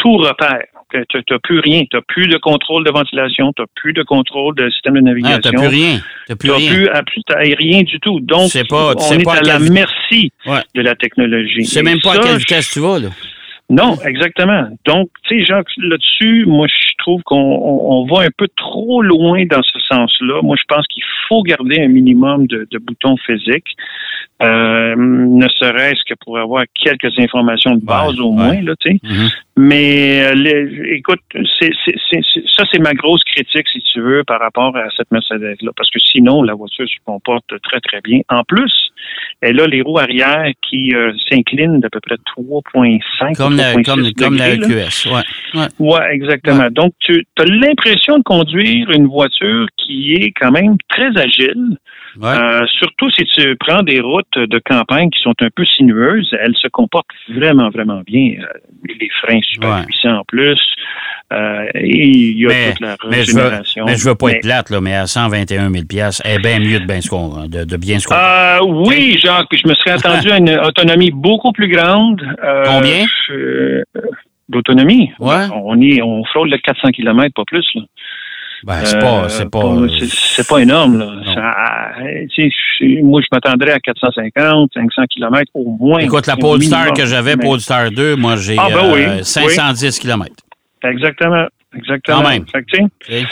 tout 0.00 0.16
repère. 0.16 0.62
Tu 0.92 1.18
n'as 1.30 1.38
plus 1.38 1.60
rien. 1.60 1.82
Tu 1.88 1.96
n'as 1.96 2.02
plus 2.08 2.26
de 2.26 2.36
contrôle 2.38 2.84
de 2.84 2.90
ventilation, 2.90 3.52
tu 3.54 3.62
n'as 3.62 3.66
plus 3.76 3.92
de 3.92 4.02
contrôle 4.02 4.56
de 4.56 4.68
système 4.70 4.94
de 4.94 4.98
Ah, 4.98 5.02
navigation. 5.02 5.40
t'as 5.42 5.50
plus 5.52 5.66
rien. 5.68 6.00
Plus 6.28 6.36
Tu 6.48 6.50
rien. 6.50 6.70
n'as 6.70 6.74
plus, 6.76 6.88
à 6.88 7.02
plus, 7.04 7.22
t'as 7.28 7.38
rien 7.38 7.82
du 7.82 8.00
tout. 8.00 8.18
Donc, 8.20 8.50
sais 8.50 8.64
pas- 8.64 8.94
tu 8.96 9.02
on 9.08 9.18
est 9.18 9.22
pas 9.22 9.34
à 9.34 9.38
à 9.38 9.42
la 9.42 9.58
quelle- 9.58 9.72
merci 9.72 10.32
Ouais. 10.46 10.60
de 10.74 10.82
la 10.82 10.96
technologie. 10.96 11.58
Tu 11.60 11.64
sais 11.66 11.80
Et 11.80 11.82
même 11.84 12.00
pas 12.00 12.12
à 12.12 12.14
ça, 12.16 12.20
quelle 12.22 12.32
je- 12.32 12.38
vitesse 12.38 12.70
tu 12.72 12.80
vas, 12.80 12.98
là. 12.98 13.08
non, 13.68 13.96
exactement. 14.04 14.66
Donc, 14.84 15.10
tu 15.28 15.38
sais, 15.38 15.44
Jacques, 15.44 15.68
là-dessus, 15.76 16.44
moi, 16.46 16.66
je 16.66 16.74
trouve 17.00 17.22
qu'on 17.24 17.36
on, 17.36 18.02
on 18.02 18.06
va 18.06 18.22
un 18.24 18.30
peu 18.36 18.46
trop 18.56 19.02
loin 19.02 19.44
dans 19.46 19.62
ce 19.62 19.78
sens-là. 19.88 20.40
Moi, 20.42 20.56
je 20.58 20.64
pense 20.68 20.86
qu'il 20.86 21.02
faut 21.28 21.42
garder 21.42 21.80
un 21.80 21.88
minimum 21.88 22.46
de, 22.46 22.66
de 22.70 22.78
boutons 22.78 23.16
physiques, 23.26 23.74
euh, 24.42 24.94
ne 24.96 25.46
serait-ce 25.48 26.02
que 26.08 26.14
pour 26.24 26.38
avoir 26.38 26.64
quelques 26.74 27.12
informations 27.18 27.74
de 27.74 27.84
base 27.84 28.14
Ouais, 28.18 28.24
au 28.26 28.30
ouais. 28.30 28.36
moins, 28.36 28.62
là, 28.62 28.72
tu 28.80 28.90
sais. 28.92 28.98
Mhm. 29.02 29.28
Mais 29.56 30.22
euh, 30.24 30.34
les- 30.34 30.94
écoute, 30.96 31.20
c'est, 31.60 32.20
ça 32.56 32.64
c'est 32.72 32.78
ma 32.78 32.94
grosse 32.94 33.22
critique, 33.24 33.68
si 33.68 33.80
tu 33.80 34.00
veux, 34.00 34.24
par 34.24 34.40
rapport 34.40 34.76
à 34.76 34.86
cette 34.96 35.10
Mercedes-là, 35.10 35.70
parce 35.76 35.90
que 35.90 35.98
sinon 36.00 36.42
la 36.42 36.54
voiture 36.54 36.88
se 36.88 36.96
comporte 37.04 37.52
très 37.62 37.80
très 37.80 38.00
bien. 38.00 38.20
En 38.28 38.42
plus, 38.44 38.72
elle 39.40 39.60
a 39.60 39.66
les 39.66 39.82
roues 39.82 39.98
arrière 39.98 40.50
qui 40.68 40.94
euh, 40.94 41.12
s'inclinent 41.28 41.80
d'à 41.80 41.88
peu 41.90 42.00
près 42.00 42.16
3,5 42.36 43.36
Comme 43.36 43.56
la, 43.56 43.74
3,6 43.74 43.84
comme, 43.84 44.12
comme 44.14 44.36
la. 44.36 44.54
EQS. 44.54 45.06
Ouais. 45.06 45.22
Ouais. 45.54 45.68
Ouais, 45.78 46.14
exactement. 46.14 46.68
Donc, 46.70 46.92
tu 47.00 47.26
as 47.38 47.44
l'impression 47.44 48.18
de 48.18 48.22
conduire 48.22 48.90
une 48.90 49.06
voiture 49.06 49.66
qui 49.76 50.14
est 50.14 50.32
quand 50.32 50.52
même 50.52 50.76
très 50.88 51.16
agile. 51.16 51.76
Ouais. 52.18 52.28
Euh, 52.28 52.66
surtout 52.78 53.10
si 53.10 53.24
tu 53.24 53.56
prends 53.56 53.82
des 53.82 54.00
routes 54.00 54.36
de 54.36 54.58
campagne 54.64 55.10
qui 55.10 55.20
sont 55.22 55.34
un 55.40 55.48
peu 55.54 55.64
sinueuses, 55.64 56.34
elle 56.40 56.54
se 56.56 56.68
comporte 56.68 57.06
vraiment, 57.28 57.70
vraiment 57.70 58.02
bien. 58.06 58.34
Euh, 58.40 58.46
les 58.98 59.08
freins 59.22 59.40
super 59.42 59.68
Ouais. 59.70 59.84
puissants 59.86 60.18
en 60.18 60.24
plus. 60.24 60.58
Euh, 61.32 61.66
et 61.74 62.08
il 62.08 62.38
y 62.40 62.46
a 62.46 62.48
Mais, 62.48 62.70
toute 62.72 62.80
la 62.80 62.96
mais 63.08 63.22
je 63.22 63.32
veux, 63.32 63.42
régénération. 63.42 63.84
mais 63.86 63.96
je 63.96 64.08
veux 64.08 64.14
pas 64.16 64.26
Mais- 64.26 64.32
être 64.32 64.42
plate, 64.42 64.70
là, 64.70 64.80
mais 64.80 64.94
à 64.94 65.06
121 65.06 65.70
000 65.70 65.84
elle 66.24 66.32
est 66.34 66.38
bien 66.40 66.58
mieux 66.58 66.80
de 66.80 66.86
bien 66.86 66.98
con- 67.08 67.46
de, 67.46 67.64
de 67.64 67.76
bien 67.76 67.98
comprendre. 67.98 68.64
Euh, 68.64 68.88
oui, 68.88 69.16
Jacques, 69.22 69.46
je 69.52 69.68
me 69.68 69.74
serais 69.74 69.92
attendu 69.92 70.30
à 70.32 70.38
une 70.38 70.58
autonomie 70.58 71.12
beaucoup 71.12 71.52
plus 71.52 71.68
grande. 71.68 72.20
Combien? 72.66 73.06
D'autonomie? 74.48 75.12
Ouais. 75.20 75.46
On, 75.54 75.80
est, 75.80 76.02
on 76.02 76.24
frôle 76.24 76.50
le 76.50 76.58
400 76.58 76.90
km, 76.90 77.32
pas 77.34 77.44
plus. 77.46 77.64
Là. 77.76 77.82
Ben, 78.64 78.84
c'est 78.84 78.98
pas. 78.98 79.24
Euh, 79.24 79.28
C'est 79.28 79.50
pas. 79.50 79.74
c'est- 79.98 80.60
énorme. 80.62 80.98
Là. 80.98 81.06
Ça, 81.34 81.54
moi, 83.02 83.20
je 83.20 83.26
m'attendrais 83.32 83.72
à 83.72 83.78
450, 83.80 84.70
500 84.74 85.02
km 85.10 85.50
au 85.54 85.76
moins. 85.78 85.98
Écoute, 86.00 86.26
la 86.26 86.36
Polestar 86.36 86.92
que 86.92 87.06
j'avais, 87.06 87.36
Polestar 87.36 87.90
2, 87.90 88.16
moi, 88.16 88.36
j'ai 88.36 88.56
Ah, 88.58 88.68
ben 88.68 88.92
oui, 88.92 89.02
euh, 89.04 89.16
oui. 89.18 89.24
510 89.24 89.98
km. 89.98 90.32
Exactement. 90.84 91.46
Exactement. 91.76 92.22
Quand 92.22 92.28
même. 92.28 92.44
Tu 92.44 92.86
sais. 93.06 93.24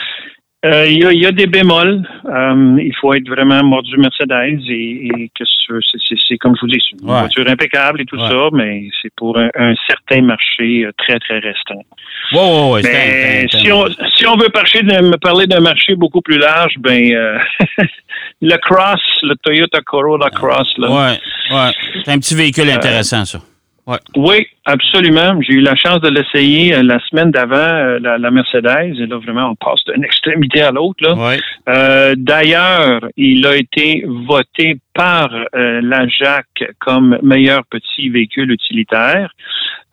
euh, 0.64 0.86
Il 0.86 1.02
y, 1.02 1.06
il 1.16 1.22
y 1.22 1.26
a 1.26 1.32
des 1.32 1.46
bémols. 1.46 2.06
Euh, 2.28 2.76
il 2.78 2.94
faut 3.00 3.14
être 3.14 3.26
vraiment 3.28 3.62
mordu 3.64 3.96
Mercedes 3.96 4.60
et, 4.68 5.06
et 5.06 5.30
que 5.38 5.44
ce- 5.46 5.80
c'est- 6.28 6.36
comme 6.38 6.54
je 6.56 6.60
vous 6.60 6.66
dis, 6.66 6.78
c'est 6.80 7.00
une 7.02 7.08
Ouais. 7.10 7.20
voiture 7.20 7.48
impeccable 7.48 8.02
et 8.02 8.04
tout 8.04 8.16
Ouais. 8.18 8.28
ça, 8.28 8.48
mais 8.52 8.88
c'est 9.00 9.12
pour 9.16 9.38
un, 9.38 9.48
un 9.58 9.74
certain 9.86 10.20
marché 10.22 10.84
euh, 10.84 10.92
très, 10.98 11.18
très 11.18 11.38
restreint. 11.38 11.76
Ouais, 12.32 12.70
ouais, 12.72 12.80
Mais 12.84 13.44
un- 13.44 13.46
c'est 13.50 13.56
un- 13.56 13.60
si 13.60 13.72
on, 13.72 13.86
si 14.16 14.26
on 14.26 14.36
veut 14.36 14.50
de- 14.82 15.08
me 15.10 15.16
parler 15.16 15.46
d'un 15.46 15.60
marché 15.60 15.94
beaucoup 15.94 16.20
plus 16.20 16.38
large, 16.38 16.74
ben 16.80 17.12
euh, 17.14 17.38
le 18.42 18.56
Cross, 18.58 19.00
le 19.22 19.34
Toyota 19.42 19.80
Corolla 19.80 20.28
Cross, 20.30 20.74
là. 20.78 20.90
Ouais, 20.90 21.18
ouais. 21.56 21.70
C'est 22.04 22.12
un 22.12 22.18
petit 22.18 22.34
véhicule 22.34 22.68
intéressant, 22.70 23.24
ça. 23.24 23.38
Oui, 24.16 24.46
absolument. 24.66 25.40
J'ai 25.40 25.54
eu 25.54 25.60
la 25.60 25.74
chance 25.74 26.00
de 26.00 26.08
l'essayer 26.08 26.74
euh, 26.74 26.82
la 26.82 26.98
semaine 27.08 27.30
d'avant, 27.30 27.56
euh, 27.56 27.98
la, 28.00 28.18
la 28.18 28.30
Mercedes, 28.30 28.94
et 28.98 29.06
là 29.06 29.18
vraiment 29.18 29.50
on 29.50 29.54
passe 29.54 29.82
d'une 29.86 30.04
extrémité 30.04 30.60
à 30.60 30.70
l'autre. 30.70 31.02
Là. 31.02 31.14
Ouais. 31.14 31.38
Euh, 31.68 32.14
D'ailleurs, 32.16 33.00
il 33.16 33.46
a 33.46 33.56
été 33.56 34.04
voté 34.06 34.78
par 34.94 35.30
la 35.52 36.08
JAC 36.08 36.46
comme 36.80 37.18
meilleur 37.22 37.64
petit 37.66 38.08
véhicule 38.08 38.50
utilitaire. 38.50 39.32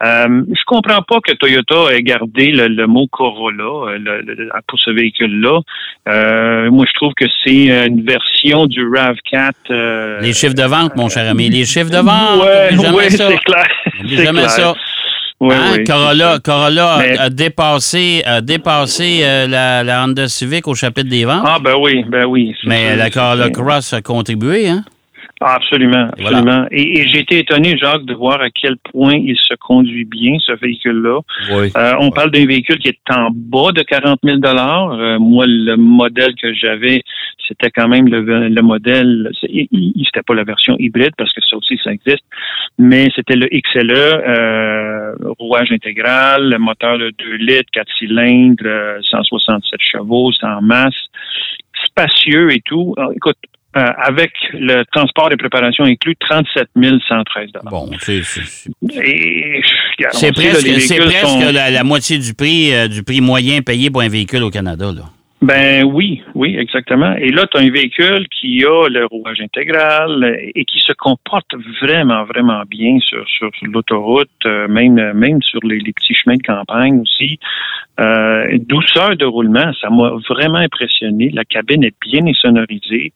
Euh, 0.02 0.42
je 0.50 0.60
comprends 0.66 1.00
pas 1.02 1.20
que 1.26 1.32
Toyota 1.32 1.94
ait 1.94 2.02
gardé 2.02 2.48
le, 2.48 2.68
le 2.68 2.86
mot 2.86 3.06
Corolla 3.10 3.64
euh, 3.94 3.98
le- 3.98 4.20
le- 4.20 4.50
pour 4.68 4.78
ce 4.78 4.90
véhicule-là. 4.90 5.60
Euh, 6.08 6.70
moi, 6.70 6.84
je 6.86 6.92
trouve 6.94 7.14
que 7.14 7.24
c'est 7.44 7.86
une 7.86 8.02
version 8.04 8.66
du 8.66 8.84
RAV4. 8.84 9.52
euh, 9.70 10.20
Les 10.20 10.34
chiffres 10.34 10.54
de 10.54 10.64
vente, 10.64 10.94
mon 10.96 11.08
cher 11.08 11.28
ami. 11.30 11.48
Les 11.48 11.64
chiffres 11.64 11.90
de 11.90 11.96
vente. 11.98 12.42
Jamais 12.82 12.96
ouais, 12.96 13.10
ça. 13.10 13.28
c'est 13.30 13.38
clair. 13.38 13.66
Jamais 14.04 14.40
clair. 14.40 14.50
ça. 14.50 14.74
Ouais, 15.40 15.54
Hein, 15.54 15.84
Corolla. 15.86 16.38
Corolla 16.44 16.94
a- 16.94 16.98
Mais- 16.98 17.18
a, 17.18 17.28
dépassé, 17.30 18.22
a 18.24 18.40
dépassé 18.40 19.20
euh, 19.22 19.46
la, 19.46 19.82
la 19.84 20.04
Honda 20.04 20.28
Civic 20.28 20.66
au 20.66 20.74
chapitre 20.74 21.08
des 21.10 21.24
ventes. 21.26 21.44
Ah, 21.46 21.58
ben 21.62 21.74
oui, 21.78 22.04
ben 22.08 22.24
oui. 22.24 22.54
mais 22.64 22.96
la 22.96 23.10
Corolla. 23.10 23.50
Cross 23.50 23.92
a 23.94 24.00
contribué, 24.02 24.68
hein? 24.68 24.82
Ah, 25.40 25.56
absolument, 25.56 26.08
voilà. 26.18 26.38
absolument. 26.38 26.66
Et, 26.70 27.00
et 27.00 27.08
j'ai 27.08 27.18
été 27.18 27.38
étonné, 27.40 27.76
Jacques, 27.76 28.06
de 28.06 28.14
voir 28.14 28.40
à 28.40 28.48
quel 28.48 28.76
point 28.78 29.14
il 29.14 29.36
se 29.36 29.54
conduit 29.54 30.06
bien, 30.06 30.38
ce 30.40 30.52
véhicule-là. 30.52 31.20
Oui. 31.52 31.70
Euh, 31.76 31.92
on 32.00 32.10
parle 32.10 32.30
d'un 32.30 32.46
véhicule 32.46 32.78
qui 32.78 32.88
est 32.88 33.10
en 33.10 33.28
bas 33.30 33.72
de 33.72 33.82
40 33.82 34.20
000 34.24 34.38
euh, 34.42 35.18
Moi, 35.18 35.44
le 35.46 35.76
modèle 35.76 36.34
que 36.40 36.54
j'avais, 36.54 37.02
c'était 37.46 37.70
quand 37.70 37.86
même 37.86 38.08
le, 38.08 38.48
le 38.48 38.62
modèle. 38.62 39.30
C'était 39.40 40.22
pas 40.26 40.34
la 40.34 40.44
version 40.44 40.74
hybride 40.78 41.12
parce 41.18 41.32
que 41.34 41.40
ça 41.42 41.56
aussi, 41.56 41.78
ça 41.84 41.92
existe, 41.92 42.24
mais 42.78 43.08
c'était 43.14 43.36
le 43.36 43.46
XLE, 43.48 43.92
euh, 43.92 45.14
rouage 45.38 45.70
intégral, 45.70 46.48
le 46.48 46.58
moteur 46.58 46.98
de 46.98 47.10
2 47.10 47.34
litres, 47.36 47.70
4 47.72 47.86
cylindres, 47.98 48.64
euh, 48.64 48.98
167 49.02 49.80
chevaux, 49.80 50.32
c'est 50.32 50.46
en 50.46 50.62
masse, 50.62 50.94
spacieux 51.84 52.52
et 52.52 52.62
tout. 52.64 52.94
Alors, 52.96 53.12
écoute, 53.12 53.36
euh, 53.76 53.90
avec 53.98 54.32
le 54.52 54.84
transport 54.92 55.30
et 55.32 55.36
préparation 55.36 55.84
inclus, 55.84 56.16
37 56.18 56.68
113 57.08 57.50
Bon, 57.70 57.90
c'est 58.00 58.22
là, 60.28 60.32
presque, 60.32 60.66
véhicules 60.66 60.96
presque 60.98 61.26
sont- 61.26 61.52
la, 61.52 61.70
la 61.70 61.84
moitié 61.84 62.18
du 62.18 62.34
prix 62.34 62.72
euh, 62.74 62.88
du 62.88 63.02
prix 63.02 63.20
moyen 63.20 63.60
payé 63.62 63.90
pour 63.90 64.02
un 64.02 64.08
véhicule 64.08 64.42
au 64.42 64.50
Canada. 64.50 64.86
Là. 64.86 65.02
Ben 65.42 65.84
oui, 65.84 66.22
oui, 66.34 66.56
exactement. 66.56 67.14
Et 67.16 67.30
là, 67.30 67.46
tu 67.46 67.58
as 67.58 67.60
un 67.60 67.70
véhicule 67.70 68.26
qui 68.28 68.64
a 68.64 68.88
le 68.88 69.04
rouage 69.04 69.40
intégral 69.42 70.38
et 70.54 70.64
qui 70.64 70.78
se 70.78 70.94
comporte 70.94 71.54
vraiment, 71.82 72.24
vraiment 72.24 72.62
bien 72.66 72.98
sur, 73.00 73.22
sur, 73.28 73.50
sur 73.54 73.66
l'autoroute, 73.66 74.30
euh, 74.46 74.66
même, 74.66 74.94
même 75.12 75.42
sur 75.42 75.60
les, 75.62 75.78
les 75.78 75.92
petits 75.92 76.14
chemins 76.14 76.36
de 76.36 76.42
campagne 76.42 77.00
aussi. 77.00 77.38
Euh, 77.98 78.58
douceur 78.60 79.16
de 79.16 79.24
roulement, 79.24 79.72
ça 79.80 79.90
m'a 79.90 80.12
vraiment 80.28 80.58
impressionné. 80.58 81.30
La 81.30 81.44
cabine 81.44 81.84
est 81.84 81.94
bien 82.00 82.22
sonorisée, 82.34 83.12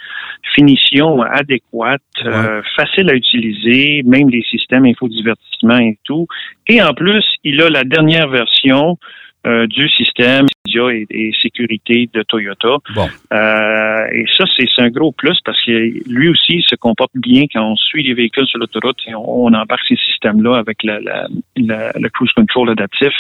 finition 0.55 1.23
adéquate, 1.23 2.03
euh, 2.25 2.63
facile 2.77 3.11
à 3.11 3.15
utiliser, 3.15 4.03
même 4.05 4.29
les 4.31 4.43
systèmes 4.43 4.87
infodivertissement 4.87 5.79
et 5.79 5.99
tout. 6.05 6.27
Et 6.67 6.83
en 6.83 6.93
plus, 6.95 7.25
il 7.45 7.61
a 7.61 7.69
la 7.69 7.85
dernière 7.85 8.29
version 8.29 8.99
euh, 9.47 9.67
du 9.67 9.89
système 9.89 10.47
et, 10.79 11.07
et 11.11 11.33
sécurité 11.43 12.09
de 12.15 12.23
Toyota. 12.23 12.77
Bon. 12.95 13.09
Euh, 13.33 14.07
et 14.13 14.25
ça, 14.37 14.45
c'est 14.57 14.67
un 14.83 14.89
gros 14.91 15.13
plus 15.13 15.39
parce 15.45 15.61
que 15.65 15.73
lui 16.09 16.29
aussi 16.29 16.55
il 16.61 16.65
se 16.69 16.77
comporte 16.77 17.11
bien 17.15 17.45
quand 17.53 17.65
on 17.73 17.77
suit 17.77 18.03
les 18.03 18.15
véhicules 18.15 18.47
sur 18.47 18.59
l'autoroute 18.59 18.99
et 19.07 19.15
on, 19.15 19.45
on 19.47 19.53
embarque 19.55 19.83
ces 19.89 19.97
systèmes-là 19.97 20.57
avec 20.57 20.79
la, 20.85 21.01
la, 21.01 21.27
la- 21.57 21.93
le 21.99 22.09
cruise 22.09 22.31
control 22.33 22.71
adaptif. 22.71 23.13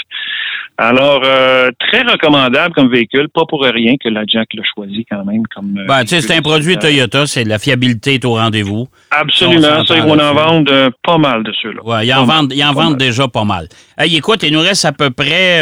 Alors, 0.78 1.20
euh, 1.26 1.70
très 1.78 2.02
recommandable 2.02 2.74
comme 2.74 2.90
véhicule, 2.90 3.28
pas 3.28 3.44
pour 3.46 3.62
rien 3.62 3.96
que 4.02 4.08
la 4.08 4.22
Jack 4.26 4.48
l'a 4.54 4.62
choisi 4.74 5.04
quand 5.10 5.22
même 5.26 5.42
comme. 5.54 5.76
euh, 5.78 5.84
Ben, 5.86 6.00
tu 6.02 6.08
sais, 6.08 6.20
c'est 6.22 6.34
un 6.34 6.40
produit. 6.40 6.78
Toyota, 6.78 7.26
c'est 7.26 7.44
la 7.44 7.58
fiabilité 7.58 8.14
est 8.14 8.24
au 8.24 8.34
rendez-vous. 8.34 8.88
Absolument, 9.10 9.84
ça, 9.84 9.96
ils 9.96 10.02
vont 10.02 10.18
en 10.18 10.32
vendre 10.34 10.90
pas 11.02 11.18
mal 11.18 11.42
de 11.42 11.52
ceux-là. 11.60 11.82
Ouais, 11.84 12.06
ils 12.06 12.14
en 12.14 12.24
vendent, 12.24 12.52
ils 12.54 12.64
en 12.64 12.72
vendent 12.72 12.96
déjà 12.96 13.28
pas 13.28 13.44
mal. 13.44 13.68
Hey, 13.98 14.16
écoute, 14.16 14.42
il 14.42 14.52
nous 14.54 14.60
reste 14.60 14.86
à 14.86 14.92
peu 14.92 15.10
près 15.10 15.60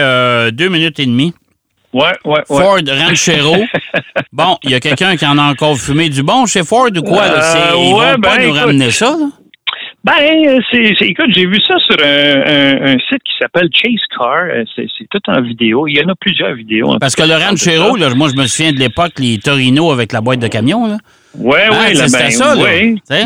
deux 0.53 0.69
minutes 0.69 1.01
et 1.01 1.07
demie. 1.07 1.35
Ouais, 1.93 2.03
ouais, 2.25 2.33
ouais. 2.51 2.63
Ford 2.63 2.79
Ranchero. 2.87 3.57
bon, 4.33 4.59
il 4.63 4.71
y 4.71 4.75
a 4.75 4.81
quelqu'un 4.81 5.17
qui 5.17 5.27
en 5.27 5.39
a 5.39 5.43
encore 5.43 5.77
fumé 5.79 6.09
du 6.11 6.23
bon 6.23 6.45
chez 6.47 6.63
Ford 6.65 6.89
ou 6.95 7.03
quoi? 7.03 7.27
là? 7.29 7.41
C'est- 7.41 7.59
Euh, 7.59 7.77
ils 7.77 7.95
ouais, 7.95 8.13
vont 8.15 8.21
pas 8.21 8.37
ben, 8.37 8.43
nous 8.43 8.49
écoute. 8.49 8.59
ramener 8.61 8.91
ça, 8.91 9.07
là? 9.19 9.27
Ben, 10.05 10.13
euh, 10.47 10.59
c'est, 10.71 10.95
écoute, 11.07 11.27
j'ai 11.35 11.45
vu 11.47 11.59
ça 11.67 11.75
sur 11.79 11.97
un, 12.03 12.07
un- 12.07 12.93
un 12.95 12.97
site 13.09 13.23
qui 13.25 13.33
s'appelle 13.41 13.69
Chase 13.73 14.01
Car. 14.17 14.45
Euh, 14.45 14.65
C'est, 14.77 14.87
c'est 14.97 15.07
tout 15.11 15.21
en 15.29 15.41
vidéo. 15.43 15.87
Il 15.89 15.97
y 15.99 16.03
en 16.05 16.09
a 16.09 16.15
plusieurs 16.15 16.55
vidéos. 16.55 16.97
Parce 17.01 17.17
que 17.17 17.23
le 17.25 17.35
Ranchero, 17.35 17.97
là, 17.97 18.15
moi, 18.15 18.29
je 18.35 18.41
me 18.41 18.47
souviens 18.47 18.73
de 18.73 18.79
l'époque, 18.79 19.13
les 19.19 19.39
Torino 19.39 19.91
avec 19.91 20.13
la 20.13 20.21
boîte 20.21 20.39
de 20.39 20.47
camion, 20.49 20.87
là. 20.87 20.99
Ouais, 21.37 21.61
Ah, 21.71 21.93
là, 21.93 22.09
c'était 22.09 22.25
ben, 22.25 22.31
ça, 22.31 22.55
là. 22.55 22.65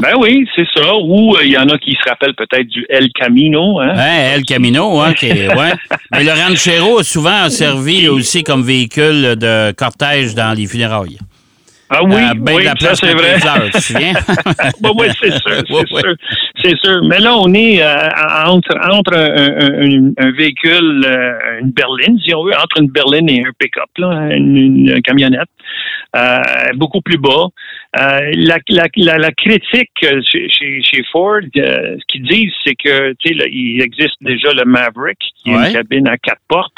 Ben 0.01 0.15
oui, 0.19 0.47
c'est 0.55 0.67
ça. 0.75 0.95
Ou 0.97 1.35
euh, 1.37 1.41
il 1.45 1.51
y 1.53 1.57
en 1.57 1.69
a 1.69 1.79
qui 1.79 1.93
se 1.93 2.09
rappellent 2.09 2.35
peut-être 2.35 2.67
du 2.67 2.85
El 2.91 3.09
Camino, 3.13 3.81
hein. 3.81 3.95
El 4.35 4.45
Camino, 4.45 5.01
hein, 5.01 5.15
qui 5.15 5.31
ouais. 5.31 5.73
Mais 6.13 6.25
le 6.25 6.33
Ranchero, 6.33 7.03
souvent, 7.03 7.45
a 7.45 7.51
servi 7.51 8.09
aussi 8.09 8.43
comme 8.43 8.63
véhicule 8.65 9.37
de 9.37 9.73
cortège 9.73 10.35
dans 10.35 10.53
les 10.57 10.67
funérailles. 10.67 11.19
Ah 11.95 12.03
oui, 12.05 12.15
Euh, 12.15 12.35
ben 12.37 12.55
oui, 12.57 12.65
la 12.65 12.71
ça 12.71 12.77
place 12.77 13.01
c'est 13.01 13.13
vrai. 13.13 13.35
les 13.35 13.41
fleurs, 13.41 13.65
tu 13.67 13.71
te 13.73 13.79
souviens? 13.81 14.13
Ben 14.81 14.91
oui, 14.99 15.07
c'est 15.21 15.31
sûr, 15.39 16.15
c'est 16.63 16.77
sûr. 16.83 17.03
Mais 17.05 17.19
là, 17.19 17.37
on 17.37 17.53
est 17.53 17.83
euh, 17.83 18.09
entre 18.47 18.75
entre 18.91 19.15
un, 19.15 19.31
un- 19.37 20.09
un- 20.09 20.13
un 20.17 20.31
véhicule, 20.33 21.05
euh, 21.07 21.61
une 21.61 21.71
berline, 21.71 22.19
si 22.25 22.35
on 22.35 22.45
veut, 22.45 22.55
entre 22.57 22.81
une 22.81 22.89
berline 22.89 23.29
et 23.29 23.41
un 23.47 23.51
pick-up, 23.59 23.91
une 23.99 25.01
camionnette, 25.05 25.49
euh, 26.15 26.41
beaucoup 26.77 27.01
plus 27.01 27.19
bas. 27.19 27.49
Euh, 27.99 28.31
la, 28.35 28.59
la, 28.69 28.87
la, 28.97 29.19
la 29.19 29.33
critique 29.33 29.91
chez, 30.01 30.49
chez, 30.51 31.03
Ford, 31.11 31.41
euh, 31.57 31.97
ce 31.99 32.05
qu'ils 32.09 32.23
disent, 32.25 32.53
c'est 32.65 32.75
que 32.75 33.13
tu 33.15 33.29
sais, 33.29 33.35
là, 33.35 33.45
il 33.49 33.81
existe 33.83 34.17
déjà 34.21 34.53
le 34.53 34.65
Maverick, 34.65 35.19
qui 35.37 35.51
est 35.51 35.55
une 35.55 35.73
cabine 35.73 36.09
à 36.09 36.17
quatre 36.19 36.43
portes, 36.49 36.77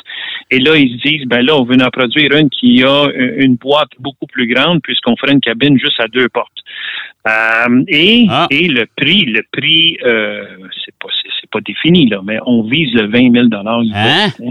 Et 0.50 0.58
là, 0.58 0.76
ils 0.76 0.98
se 0.98 1.08
disent, 1.08 1.26
ben 1.26 1.44
là, 1.44 1.56
on 1.56 1.64
veut 1.64 1.76
en 1.82 1.90
produire 1.90 2.32
une 2.32 2.50
qui 2.50 2.82
a 2.84 3.06
une 3.36 3.56
boîte 3.56 3.90
beaucoup 3.98 4.26
plus 4.26 4.46
grande 4.46 4.80
puisqu'on 4.82 5.16
ferait 5.16 5.32
une 5.32 5.40
cabine 5.40 5.78
juste 5.78 6.00
à 6.00 6.08
deux 6.08 6.28
portes. 6.28 6.50
Euh, 7.26 7.82
et, 7.88 8.26
Ah. 8.28 8.46
et 8.50 8.68
le 8.68 8.86
prix, 8.96 9.24
le 9.24 9.42
prix, 9.50 9.96
euh, 10.04 10.44
c'est 10.84 10.94
pas 11.00 11.08
c'est 11.40 11.50
pas 11.50 11.60
défini 11.60 12.06
là, 12.08 12.20
mais 12.22 12.38
on 12.44 12.62
vise 12.64 12.92
le 12.94 13.06
20 13.06 13.32
000 13.32 13.46
dollars 13.48 13.80
US. 13.82 13.92
Hein? 13.94 14.28
hein. 14.40 14.50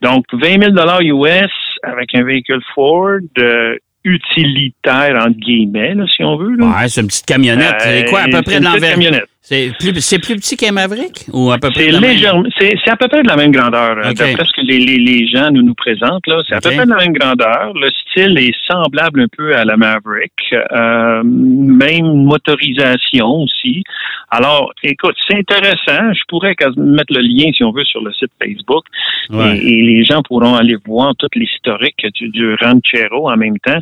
Donc 0.00 0.24
20 0.32 0.60
000 0.60 0.70
dollars 0.72 1.00
US 1.00 1.50
avec 1.82 2.14
un 2.14 2.22
véhicule 2.22 2.62
Ford 2.74 3.18
euh, 3.38 3.76
utilitaire 4.04 5.16
entre 5.26 5.38
guillemets, 5.38 5.94
là, 5.94 6.04
si 6.14 6.22
on 6.22 6.36
veut. 6.36 6.56
Là. 6.56 6.66
Ouais, 6.66 6.88
c'est 6.88 7.00
une 7.00 7.06
petite 7.08 7.26
camionnette. 7.26 7.76
c'est 7.80 8.04
quoi, 8.10 8.20
à 8.20 8.28
peu 8.28 8.36
Euh, 8.38 8.42
près 8.42 8.60
de 8.60 8.64
l'envergure? 8.64 9.26
C'est 9.46 9.72
plus, 9.78 10.00
c'est 10.00 10.18
plus 10.18 10.36
petit 10.36 10.56
qu'un 10.56 10.72
Maverick? 10.72 11.26
Ou 11.30 11.52
à 11.52 11.58
peu 11.58 11.68
près 11.70 11.84
C'est 11.92 12.00
légèrement, 12.00 12.44
c'est, 12.58 12.72
c'est 12.82 12.90
à 12.90 12.96
peu 12.96 13.08
près 13.08 13.22
de 13.22 13.28
la 13.28 13.36
même 13.36 13.52
grandeur. 13.52 13.98
euh, 13.98 14.08
OK. 14.08 14.16
D'après 14.16 14.42
ce 14.46 14.52
que 14.52 14.62
les, 14.62 14.78
les, 14.78 14.96
les 14.96 15.28
gens 15.28 15.50
nous, 15.50 15.60
nous 15.60 15.74
présentent, 15.74 16.26
là, 16.26 16.40
c'est 16.48 16.54
à 16.54 16.60
peu 16.62 16.70
près 16.70 16.86
de 16.86 16.90
la 16.90 16.96
même 16.96 17.12
grandeur. 17.12 17.74
Le 17.74 17.90
style 17.90 18.38
est 18.38 18.54
semblable 18.66 19.20
un 19.20 19.26
peu 19.36 19.54
à 19.54 19.66
la 19.66 19.76
Maverick. 19.76 20.32
Euh, 20.72 21.22
même 21.24 22.24
motorisation 22.24 23.26
aussi. 23.42 23.84
Alors, 24.30 24.72
écoute, 24.82 25.14
c'est 25.28 25.36
intéressant. 25.36 26.12
Je 26.14 26.22
pourrais 26.26 26.56
mettre 26.78 27.12
le 27.12 27.20
lien, 27.20 27.52
si 27.54 27.62
on 27.64 27.70
veut, 27.70 27.84
sur 27.84 28.02
le 28.02 28.14
site 28.14 28.32
Facebook. 28.42 28.84
Ouais. 29.28 29.58
Et, 29.58 29.78
et 29.78 29.82
les 29.82 30.04
gens 30.06 30.22
pourront 30.22 30.54
aller 30.54 30.76
voir 30.86 31.12
tout 31.18 31.28
l'historique 31.34 32.02
du, 32.14 32.30
du 32.30 32.54
Ranchero 32.54 33.30
en 33.30 33.36
même 33.36 33.58
temps. 33.58 33.78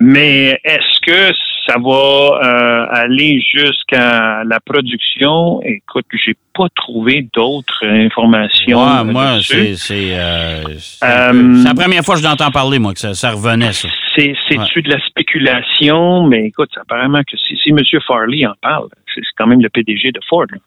Mais 0.00 0.60
est-ce 0.64 1.00
que 1.04 1.34
ça 1.66 1.74
va 1.78 1.90
euh, 1.90 2.86
aller 2.90 3.40
jusqu'à 3.40 4.42
la 4.44 4.60
production? 4.60 5.60
Écoute, 5.62 6.06
j'ai 6.24 6.34
pas 6.56 6.68
trouvé 6.74 7.26
d'autres 7.34 7.84
informations. 7.84 8.80
Ouais, 8.80 9.04
moi, 9.04 9.38
c'est. 9.42 9.74
C'est 9.74 10.10
euh, 10.12 10.62
Euh, 11.04 11.62
la 11.64 11.74
première 11.74 12.02
fois 12.04 12.14
que 12.14 12.20
je 12.22 12.26
l'entends 12.26 12.50
parler, 12.50 12.78
moi, 12.78 12.94
que 12.94 13.00
ça, 13.00 13.14
ça 13.14 13.32
revenait, 13.32 13.72
ça. 13.72 13.88
C'est, 14.16 14.34
c'est-tu 14.48 14.82
de 14.82 14.90
la 14.90 15.00
spéculation? 15.06 16.26
Mais 16.26 16.46
écoute, 16.46 16.70
apparemment 16.80 17.22
que 17.22 17.36
si, 17.36 17.56
si 17.56 17.70
M. 17.70 17.78
Farley 18.06 18.46
en 18.46 18.54
parle, 18.62 18.88
c'est 19.14 19.20
c'est 19.20 19.34
quand 19.36 19.46
même 19.46 19.60
le 19.62 19.68
PDG 19.68 20.12
de 20.12 20.20
Ford. 20.28 20.46
là. 20.50 20.58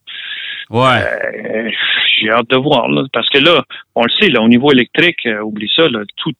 Ouais. 0.69 1.73
Euh, 2.21 2.25
j'ai 2.25 2.31
hâte 2.31 2.49
de 2.49 2.57
voir, 2.57 2.87
là, 2.89 3.03
parce 3.13 3.29
que 3.29 3.37
là, 3.39 3.63
on 3.95 4.03
le 4.03 4.09
sait, 4.19 4.29
là, 4.29 4.41
au 4.41 4.47
niveau 4.47 4.71
électrique, 4.71 5.17
euh, 5.25 5.41
oublie 5.41 5.69
ça, 5.75 5.83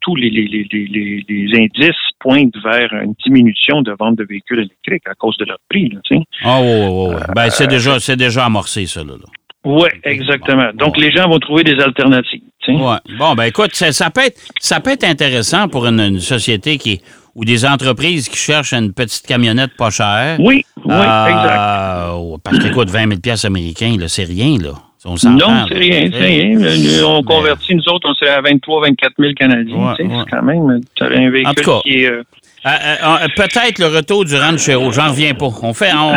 tous 0.01 0.15
les, 0.15 0.29
les, 0.29 0.47
les, 0.47 1.23
les, 1.27 1.57
indices 1.59 1.95
pointent 2.19 2.55
vers 2.63 2.91
une 2.93 3.13
diminution 3.25 3.81
de 3.81 3.91
vente 4.00 4.17
de 4.17 4.23
véhicules 4.23 4.59
électriques 4.59 5.07
à 5.09 5.15
cause 5.15 5.38
de 5.38 5.45
leur 5.45 5.57
prix. 5.69 5.89
Là. 5.89 6.00
Ah, 6.43 6.61
ouais, 6.61 6.88
ouais, 6.88 7.07
ouais. 7.15 7.21
Ben, 7.35 7.45
Euh, 7.45 7.50
c'est 7.50 7.67
déjà, 7.67 8.00
c'est 8.00 8.15
déjà 8.17 8.45
amorcé, 8.45 8.85
ça, 8.85 9.01
là. 9.03 9.13
là. 9.13 9.25
Oui, 9.63 9.89
exactement. 10.05 10.69
Donc, 10.73 10.95
Bon. 10.95 11.01
les 11.01 11.11
gens 11.11 11.29
vont 11.29 11.38
trouver 11.38 11.63
des 11.63 11.79
alternatives. 11.79 12.41
Ouais. 12.67 12.95
Bon, 13.19 13.35
ben 13.35 13.43
écoute, 13.43 13.75
ça, 13.75 13.91
ça 13.91 14.09
peut 14.09 14.21
être, 14.25 14.39
ça 14.59 14.79
peut 14.79 14.91
être 14.91 15.03
intéressant 15.03 15.67
pour 15.67 15.85
une, 15.85 16.00
une 16.00 16.19
société 16.19 16.77
qui 16.79 17.00
ou 17.35 17.45
des 17.45 17.63
entreprises 17.65 18.27
qui 18.27 18.38
cherchent 18.38 18.73
une 18.73 18.91
petite 18.91 19.25
camionnette 19.25 19.71
pas 19.77 19.89
chère. 19.89 20.38
Oui, 20.39 20.65
oui, 20.83 20.93
Euh, 20.93 21.27
exact. 21.27 22.41
Parce 22.43 22.59
qu'écoute, 22.59 22.89
20 22.89 23.07
000 23.07 23.19
pièces 23.21 23.45
américains, 23.45 23.95
là, 24.00 24.07
c'est 24.09 24.25
rien, 24.25 24.57
là. 24.57 24.73
On. 25.03 25.15
Non, 25.29 25.65
c'est 25.67 25.74
rien, 25.77 26.10
c'est 26.12 26.20
rien. 26.20 27.05
On 27.05 27.24
convertit, 27.24 27.74
nous 27.75 27.88
autres, 27.89 28.08
on 28.10 28.13
serait 28.13 28.31
à 28.36 28.41
23 28.41 28.81
24 28.81 29.13
000 29.17 29.34
Canadiens. 29.34 29.75
Ouais, 29.75 29.93
tu 29.98 30.03
sais, 30.05 30.10
ouais. 30.13 30.24
C'est 30.25 30.29
quand 30.29 30.43
même, 30.43 30.81
tu 30.96 31.03
un 31.03 31.29
véhicule 31.31 31.48
En 31.48 31.53
tout 31.53 31.63
cas. 31.63 31.79
qui 31.84 32.03
est... 32.03 32.05
euh, 32.05 32.24
Euh, 32.67 32.70
euh, 32.70 33.27
Peut-être 33.36 33.79
le 33.79 33.88
retour 33.88 34.25
du 34.25 34.36
Ranchero, 34.36 34.91
j'en 34.91 35.10
reviens 35.10 35.34
pas. 35.34 35.48
On 35.63 35.74
fait, 35.74 35.89
on, 35.96 36.13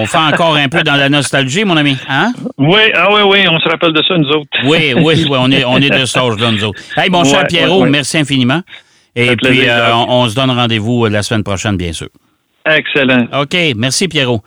on 0.00 0.06
fait 0.06 0.18
encore 0.18 0.56
un 0.56 0.68
peu 0.68 0.82
dans 0.82 0.96
la 0.96 1.08
nostalgie, 1.08 1.64
mon 1.64 1.76
ami. 1.76 1.96
Hein? 2.08 2.32
Oui, 2.56 2.80
ah 2.96 3.06
oui, 3.12 3.20
oui, 3.24 3.38
on 3.48 3.60
se 3.60 3.68
rappelle 3.68 3.92
de 3.92 4.02
ça, 4.08 4.18
nous 4.18 4.28
autres. 4.30 4.48
Oui, 4.64 4.92
oui, 4.96 5.26
oui, 5.30 5.36
on 5.38 5.48
est, 5.52 5.64
on 5.64 5.76
est 5.76 5.90
de 5.90 6.04
cet 6.04 6.16
âge-là, 6.20 6.50
nous 6.50 6.64
autres. 6.64 6.80
Hey, 6.96 7.08
mon 7.10 7.22
cher 7.22 7.46
Pierrot, 7.46 7.84
merci 7.86 8.18
infiniment. 8.18 8.62
Et 9.14 9.36
puis, 9.36 9.60
on, 9.94 10.10
on 10.22 10.28
se 10.28 10.34
donne 10.34 10.50
rendez-vous 10.50 11.06
la 11.06 11.22
semaine 11.22 11.44
prochaine, 11.44 11.76
bien 11.76 11.92
sûr. 11.92 12.08
Excellent. 12.66 13.26
OK, 13.40 13.56
merci, 13.76 14.08
Pierrot. 14.08 14.42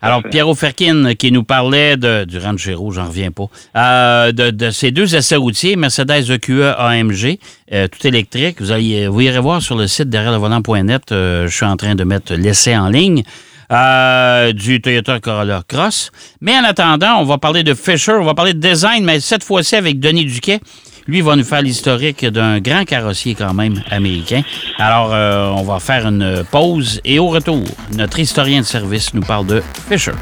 Alors. 0.00 0.22
Pierrot 0.22 0.54
Ferkin 0.54 1.14
qui 1.14 1.32
nous 1.32 1.42
parlait 1.42 1.96
de, 1.96 2.24
du 2.24 2.38
Ranchero, 2.38 2.90
j'en 2.92 3.06
reviens 3.06 3.30
pas, 3.32 3.48
euh, 3.76 4.32
de, 4.32 4.50
de 4.50 4.70
ces 4.70 4.90
deux 4.92 5.16
essais 5.16 5.36
routiers, 5.36 5.74
Mercedes 5.76 6.30
EQE 6.30 6.62
AMG, 6.78 7.38
euh, 7.72 7.88
tout 7.88 8.06
électrique. 8.06 8.60
Vous, 8.60 8.70
allez, 8.70 9.08
vous 9.08 9.20
irez 9.22 9.40
voir 9.40 9.60
sur 9.60 9.76
le 9.76 9.86
site 9.88 10.08
derrière 10.08 10.30
le 10.32 10.38
volant.net, 10.38 11.10
euh, 11.12 11.48
je 11.48 11.54
suis 11.54 11.66
en 11.66 11.76
train 11.76 11.94
de 11.96 12.04
mettre 12.04 12.34
l'essai 12.34 12.76
en 12.76 12.88
ligne. 12.88 13.22
euh, 13.70 14.52
du 14.52 14.80
Toyota 14.80 15.20
Corolla 15.20 15.62
Cross. 15.68 16.10
Mais 16.40 16.56
en 16.56 16.64
attendant, 16.64 17.16
on 17.20 17.24
va 17.24 17.36
parler 17.38 17.62
de 17.64 17.74
Fisher, 17.74 18.12
on 18.12 18.24
va 18.24 18.34
parler 18.34 18.54
de 18.54 18.60
design, 18.60 19.04
mais 19.04 19.20
cette 19.20 19.44
fois-ci 19.44 19.76
avec 19.76 20.00
Denis 20.00 20.24
Duquet. 20.24 20.60
Lui 21.08 21.22
va 21.22 21.36
nous 21.36 21.44
faire 21.44 21.62
l'historique 21.62 22.26
d'un 22.26 22.60
grand 22.60 22.84
carrossier 22.84 23.34
quand 23.34 23.54
même 23.54 23.82
américain. 23.90 24.42
Alors, 24.78 25.10
euh, 25.14 25.48
on 25.56 25.62
va 25.62 25.80
faire 25.80 26.06
une 26.06 26.44
pause 26.50 27.00
et 27.02 27.18
au 27.18 27.28
retour, 27.28 27.64
notre 27.96 28.18
historien 28.18 28.60
de 28.60 28.66
service 28.66 29.14
nous 29.14 29.22
parle 29.22 29.46
de 29.46 29.62
Fisher. 29.90 30.12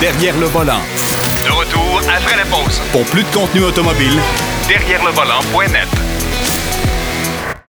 Derrière 0.00 0.36
le 0.38 0.46
volant. 0.46 0.80
De 1.44 1.50
retour 1.52 2.00
après 2.08 2.36
la 2.38 2.44
pause. 2.46 2.80
Pour 2.90 3.04
plus 3.04 3.22
de 3.22 3.28
contenu 3.28 3.64
automobile, 3.64 4.18
Derrière 4.66 5.04
le 5.04 5.10
volant.net. 5.10 6.03